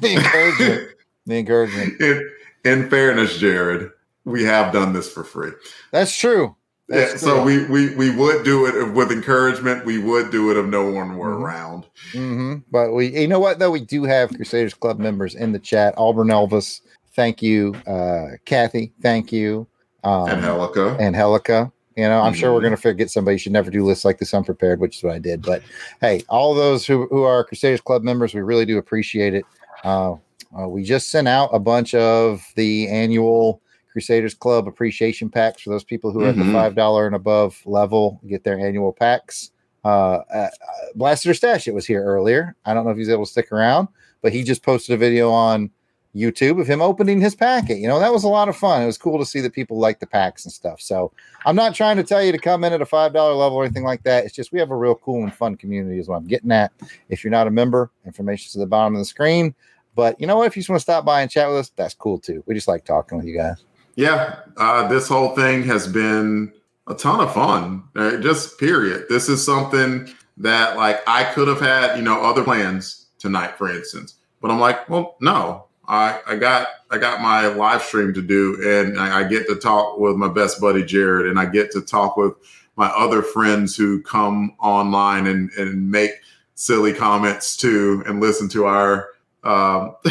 [0.02, 0.88] The encouragement.
[1.26, 2.00] The encouragement.
[2.00, 2.30] in,
[2.64, 3.90] in fairness, Jared,
[4.24, 5.52] we have done this for free.
[5.90, 6.54] That's true.
[6.88, 9.84] That's yeah, so we, we we would do it with encouragement.
[9.84, 11.42] We would do it if no one were Mhm.
[11.42, 11.86] around.
[12.12, 15.58] hmm But we, you know what though, we do have Crusaders Club members in the
[15.58, 15.94] chat.
[15.96, 16.80] Auburn Elvis,
[17.16, 17.74] thank you.
[17.86, 19.66] Uh, Kathy, thank you.
[20.04, 20.96] Um, and Helica.
[21.00, 21.72] and Helica.
[21.96, 22.64] You know, I'm sure we're Mhm.
[22.64, 23.36] going to forget somebody.
[23.36, 25.40] You should never do lists like this unprepared, which is what I did.
[25.42, 25.62] But
[26.02, 29.44] hey, all those who, who are Crusaders Club members, we really do appreciate it.
[29.82, 30.12] Uh,
[30.58, 35.70] uh, we just sent out a bunch of the annual Crusaders Club appreciation packs for
[35.70, 36.46] those people who are at Mhm.
[36.46, 39.50] the five dollar and above level get their annual packs.
[39.82, 40.48] Uh, uh,
[40.94, 42.54] Blaster Stash, it was here earlier.
[42.66, 43.88] I don't know if he's able to stick around,
[44.20, 45.70] but he just posted a video on
[46.16, 47.78] YouTube of him opening his packet.
[47.78, 48.82] You know, that was a lot of fun.
[48.82, 50.80] It was cool to see that people like the packs and stuff.
[50.80, 51.12] So
[51.44, 53.64] I'm not trying to tell you to come in at a five dollar level or
[53.64, 54.24] anything like that.
[54.24, 56.72] It's just we have a real cool and fun community, is what I'm getting at.
[57.08, 59.54] If you're not a member, information's at the bottom of the screen.
[59.94, 60.46] But you know what?
[60.46, 62.42] If you just want to stop by and chat with us, that's cool too.
[62.46, 63.64] We just like talking with you guys.
[63.94, 66.52] Yeah, uh, this whole thing has been
[66.86, 67.82] a ton of fun.
[67.96, 69.06] Uh, just period.
[69.08, 73.70] This is something that like I could have had, you know, other plans tonight, for
[73.70, 74.14] instance.
[74.40, 75.65] But I'm like, well, no.
[75.88, 79.56] I, I got I got my live stream to do, and I, I get to
[79.56, 82.34] talk with my best buddy Jared, and I get to talk with
[82.76, 86.12] my other friends who come online and and make
[86.54, 89.10] silly comments too, and listen to our.
[89.44, 89.94] Um,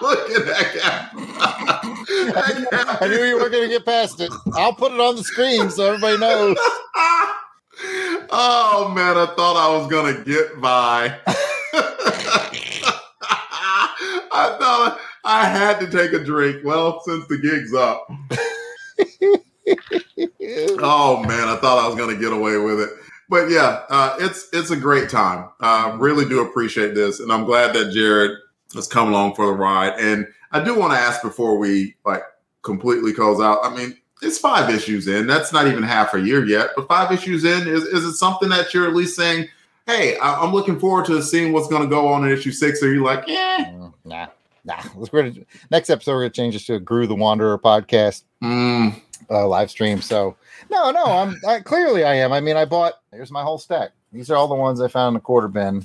[0.00, 1.08] look at that guy.
[3.00, 4.30] I knew you were going to get past it.
[4.54, 6.56] I'll put it on the screen so everybody knows.
[8.30, 11.18] oh man, I thought I was gonna get by.
[14.32, 16.64] I thought I had to take a drink.
[16.64, 18.08] Well, since the gig's up.
[20.82, 22.90] Oh man, I thought I was gonna get away with it.
[23.28, 25.48] But yeah, uh, it's it's a great time.
[25.60, 28.32] I really do appreciate this, and I'm glad that Jared
[28.74, 29.94] has come along for the ride.
[29.98, 32.22] And I do want to ask before we like
[32.62, 33.60] completely close out.
[33.62, 35.26] I mean, it's five issues in.
[35.26, 38.48] That's not even half a year yet, but five issues in is is it something
[38.48, 39.48] that you're at least saying,
[39.90, 42.82] "Hey, I- I'm looking forward to seeing what's going to go on in issue six?
[42.82, 44.26] Are you like, yeah, Mm, nah,
[44.64, 44.80] nah.
[44.96, 46.12] Let's go to next episode.
[46.12, 48.24] We're going to change this to a Groo the Wanderer podcast.
[48.42, 50.00] mm, uh, live stream.
[50.00, 50.36] So
[50.70, 52.32] no, no, I'm I, clearly I am.
[52.32, 53.90] I mean, I bought here's my whole stack.
[54.12, 55.84] These are all the ones I found in the quarter bin,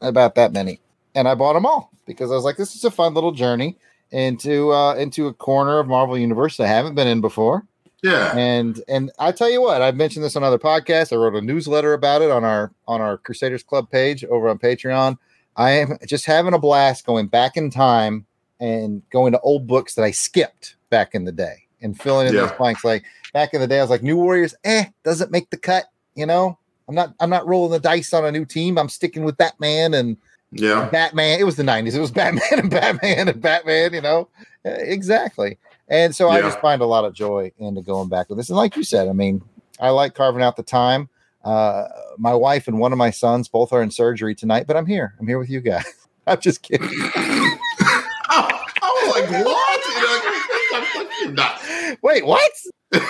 [0.00, 0.80] about that many,
[1.14, 3.76] and I bought them all because I was like, this is a fun little journey
[4.10, 7.64] into uh, into a corner of Marvel Universe I haven't been in before.
[8.04, 11.10] Yeah, And and I tell you what, I've mentioned this on other podcasts.
[11.10, 14.58] I wrote a newsletter about it on our on our Crusaders Club page over on
[14.58, 15.16] Patreon.
[15.56, 18.26] I am just having a blast going back in time
[18.60, 22.34] and going to old books that I skipped back in the day and filling in
[22.34, 22.84] those blanks.
[22.84, 25.86] Like back in the day, I was like, New Warriors, eh, doesn't make the cut.
[26.14, 28.76] You know, I'm not I'm not rolling the dice on a new team.
[28.76, 30.18] I'm sticking with Batman and
[30.52, 31.40] yeah, Batman.
[31.40, 31.94] It was the 90s.
[31.94, 34.28] It was Batman and Batman and Batman, you know?
[34.66, 35.56] Uh, Exactly.
[35.88, 38.48] And so I just find a lot of joy into going back with this.
[38.48, 39.42] And like you said, I mean,
[39.80, 41.08] I like carving out the time.
[41.44, 44.86] Uh, my wife and one of my sons both are in surgery tonight, but I'm
[44.86, 45.14] here.
[45.20, 45.84] I'm here with you guys.
[46.26, 46.88] I'm just kidding.
[46.90, 47.58] I,
[48.82, 51.22] I was like, what?
[51.22, 51.60] You know, not-
[52.02, 52.50] Wait, what?
[52.92, 53.02] That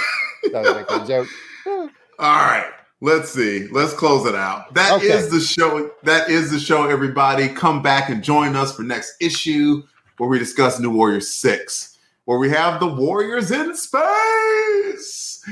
[0.53, 1.29] was like a joke.
[1.67, 2.71] All right.
[3.01, 3.69] Let's see.
[3.69, 4.73] Let's close it out.
[4.75, 5.29] That is Okay.
[5.31, 5.91] the show.
[6.05, 7.49] That is the show, everybody.
[7.49, 9.83] Come back and join us for next issue
[10.17, 11.94] where we discuss New Warrior 6,
[12.25, 15.45] where we have the Warriors in space.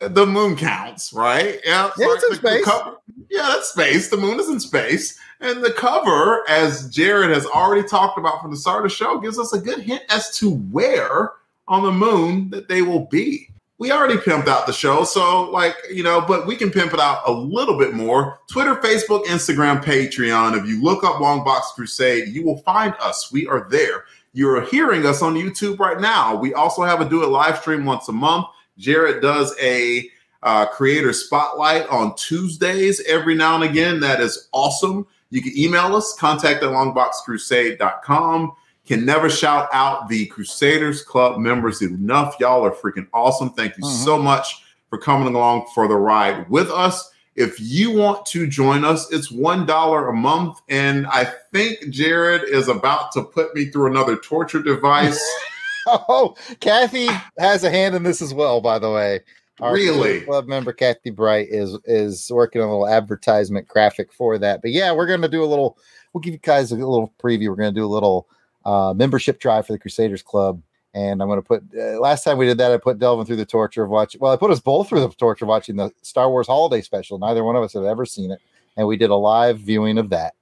[0.00, 1.60] The moon counts, right?
[1.64, 2.64] Yeah, Yeah, the- the space.
[2.64, 2.96] cover-
[3.30, 4.08] yeah, that's space.
[4.08, 5.16] The moon is in space.
[5.40, 9.18] And the cover, as Jared has already talked about from the start of the show,
[9.18, 11.32] gives us a good hint as to where
[11.68, 13.48] on the moon that they will be
[13.78, 15.02] we already pimped out the show.
[15.02, 18.38] So, like, you know, but we can pimp it out a little bit more.
[18.48, 20.56] Twitter, Facebook, Instagram, Patreon.
[20.56, 23.32] If you look up Long Box Crusade, you will find us.
[23.32, 24.04] We are there.
[24.32, 26.34] You're hearing us on YouTube right now.
[26.34, 28.46] We also have a do it live stream once a month.
[28.78, 30.08] Jared does a
[30.42, 34.00] uh, creator spotlight on Tuesdays every now and again.
[34.00, 35.06] That is awesome.
[35.30, 38.52] You can email us, contact at longboxcrusade.com
[38.84, 42.34] can never shout out the Crusaders Club members enough.
[42.40, 43.50] Y'all are freaking awesome.
[43.50, 44.04] Thank you Mhm.
[44.04, 47.11] so much for coming along for the ride with us.
[47.34, 52.42] If you want to join us, it's one dollar a month, and I think Jared
[52.44, 55.22] is about to put me through another torture device.
[55.84, 57.08] Oh, Kathy
[57.38, 59.18] has a hand in this as well, by the way.
[59.60, 60.20] Really?
[60.22, 64.62] club member Kathy Bright is is working on a little advertisement graphic for that.
[64.62, 65.78] But yeah, we're gonna do a little.
[66.12, 67.48] We'll give you guys a little preview.
[67.48, 68.28] We're gonna do a little
[68.64, 70.62] uh, membership drive for the Crusaders Club.
[70.94, 73.36] And I'm going to put, uh, last time we did that, I put Delvin through
[73.36, 75.90] the torture of watching, well, I put us both through the torture of watching the
[76.02, 77.18] Star Wars Holiday Special.
[77.18, 78.40] Neither one of us had ever seen it.
[78.76, 80.34] And we did a live viewing of that.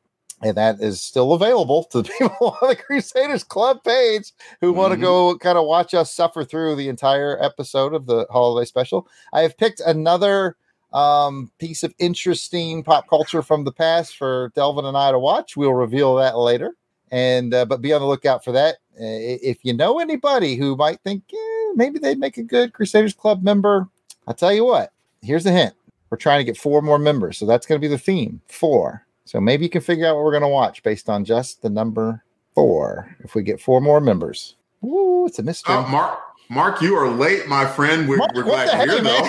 [0.43, 4.93] And that is still available to the people on the Crusaders Club page who want
[4.93, 9.07] to go kind of watch us suffer through the entire episode of the holiday special.
[9.33, 10.57] I have picked another
[10.93, 15.57] um, piece of interesting pop culture from the past for Delvin and I to watch.
[15.57, 16.75] We'll reveal that later.
[17.13, 18.79] And uh, but be on the lookout for that.
[18.95, 23.15] Uh, if you know anybody who might think eh, maybe they'd make a good Crusaders
[23.15, 23.89] Club member,
[24.27, 24.93] I'll tell you what.
[25.23, 25.75] Here's a hint:
[26.11, 28.41] we're trying to get four more members, so that's going to be the theme.
[28.49, 29.07] Four.
[29.25, 31.71] So maybe you can figure out what we're going to watch based on just the
[31.71, 32.25] number
[32.55, 33.17] four.
[33.21, 35.75] If we get four more members, Ooh, it's a mystery.
[35.75, 36.19] Oh, Mark,
[36.49, 38.09] Mark, you are late, my friend.
[38.09, 39.29] We're, Mark, we're glad you're here, though.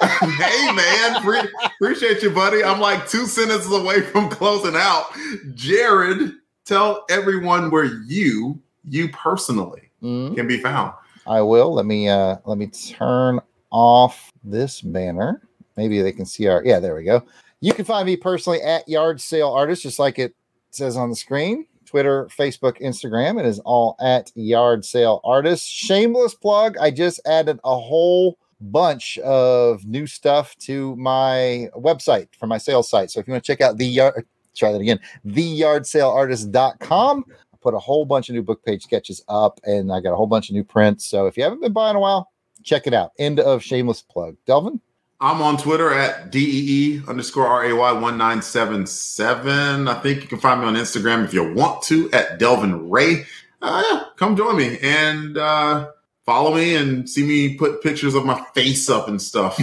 [0.26, 2.62] hey, man, pre- appreciate you, buddy.
[2.62, 5.06] I'm like two sentences away from closing out.
[5.54, 6.32] Jared,
[6.64, 10.36] tell everyone where you, you personally, Mm.
[10.36, 10.92] can be found.
[11.26, 11.72] I will.
[11.74, 15.42] Let me uh let me turn off this banner.
[15.76, 17.22] Maybe they can see our yeah, there we go.
[17.60, 20.34] You can find me personally at Yard Sale Artist, just like it
[20.70, 21.66] says on the screen.
[21.86, 23.40] Twitter, Facebook, Instagram.
[23.40, 25.66] It is all at Yard Sale Artist.
[25.68, 26.76] Shameless plug.
[26.78, 32.88] I just added a whole bunch of new stuff to my website for my sales
[32.90, 33.10] site.
[33.10, 37.24] So if you want to check out the yard, try that again, theyardsaleartist.com.
[37.66, 40.28] Put a whole bunch of new book page sketches up and I got a whole
[40.28, 41.04] bunch of new prints.
[41.04, 42.30] So if you haven't been buying a while,
[42.62, 43.10] check it out.
[43.18, 44.36] End of shameless plug.
[44.46, 44.80] Delvin?
[45.20, 49.88] I'm on Twitter at DEE underscore RAY 1977.
[49.88, 53.24] I think you can find me on Instagram if you want to at Delvin Ray.
[53.60, 55.90] Uh, yeah, come join me and uh,
[56.24, 59.60] follow me and see me put pictures of my face up and stuff.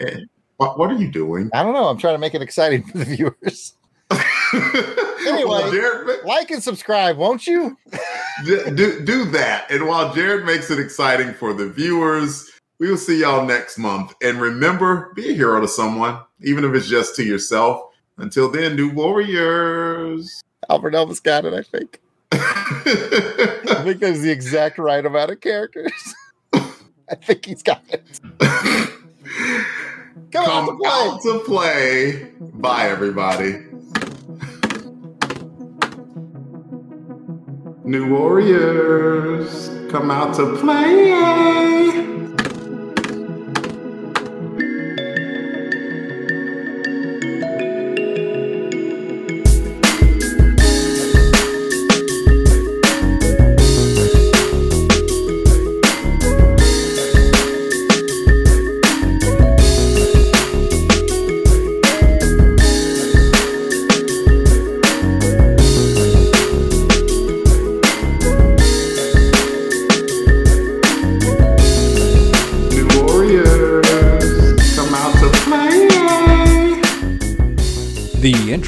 [0.56, 1.48] What, what are you doing?
[1.54, 1.88] I don't know.
[1.88, 3.72] I'm trying to make it exciting for the viewers.
[5.24, 7.76] Well, Jared, Like and subscribe, won't you?
[8.44, 9.70] do, do, that.
[9.70, 14.14] And while Jared makes it exciting for the viewers, we will see y'all next month.
[14.22, 17.82] And remember, be a hero to someone, even if it's just to yourself.
[18.16, 20.42] Until then, new warriors.
[20.68, 22.00] Auburn Elvis got it, I think.
[22.32, 26.14] I think that's the exact right amount of characters.
[26.52, 28.04] I think he's got it.
[28.38, 30.90] Come, Come on, play.
[30.90, 32.30] out to play.
[32.40, 33.64] Bye, everybody.
[37.90, 42.19] New Warriors, come out to play.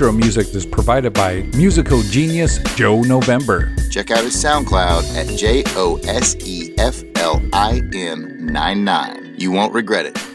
[0.03, 3.73] Intro music is provided by musical genius Joe November.
[3.89, 9.37] Check out his SoundCloud at J O S E F L I N 99.
[9.39, 10.32] You won't regret it.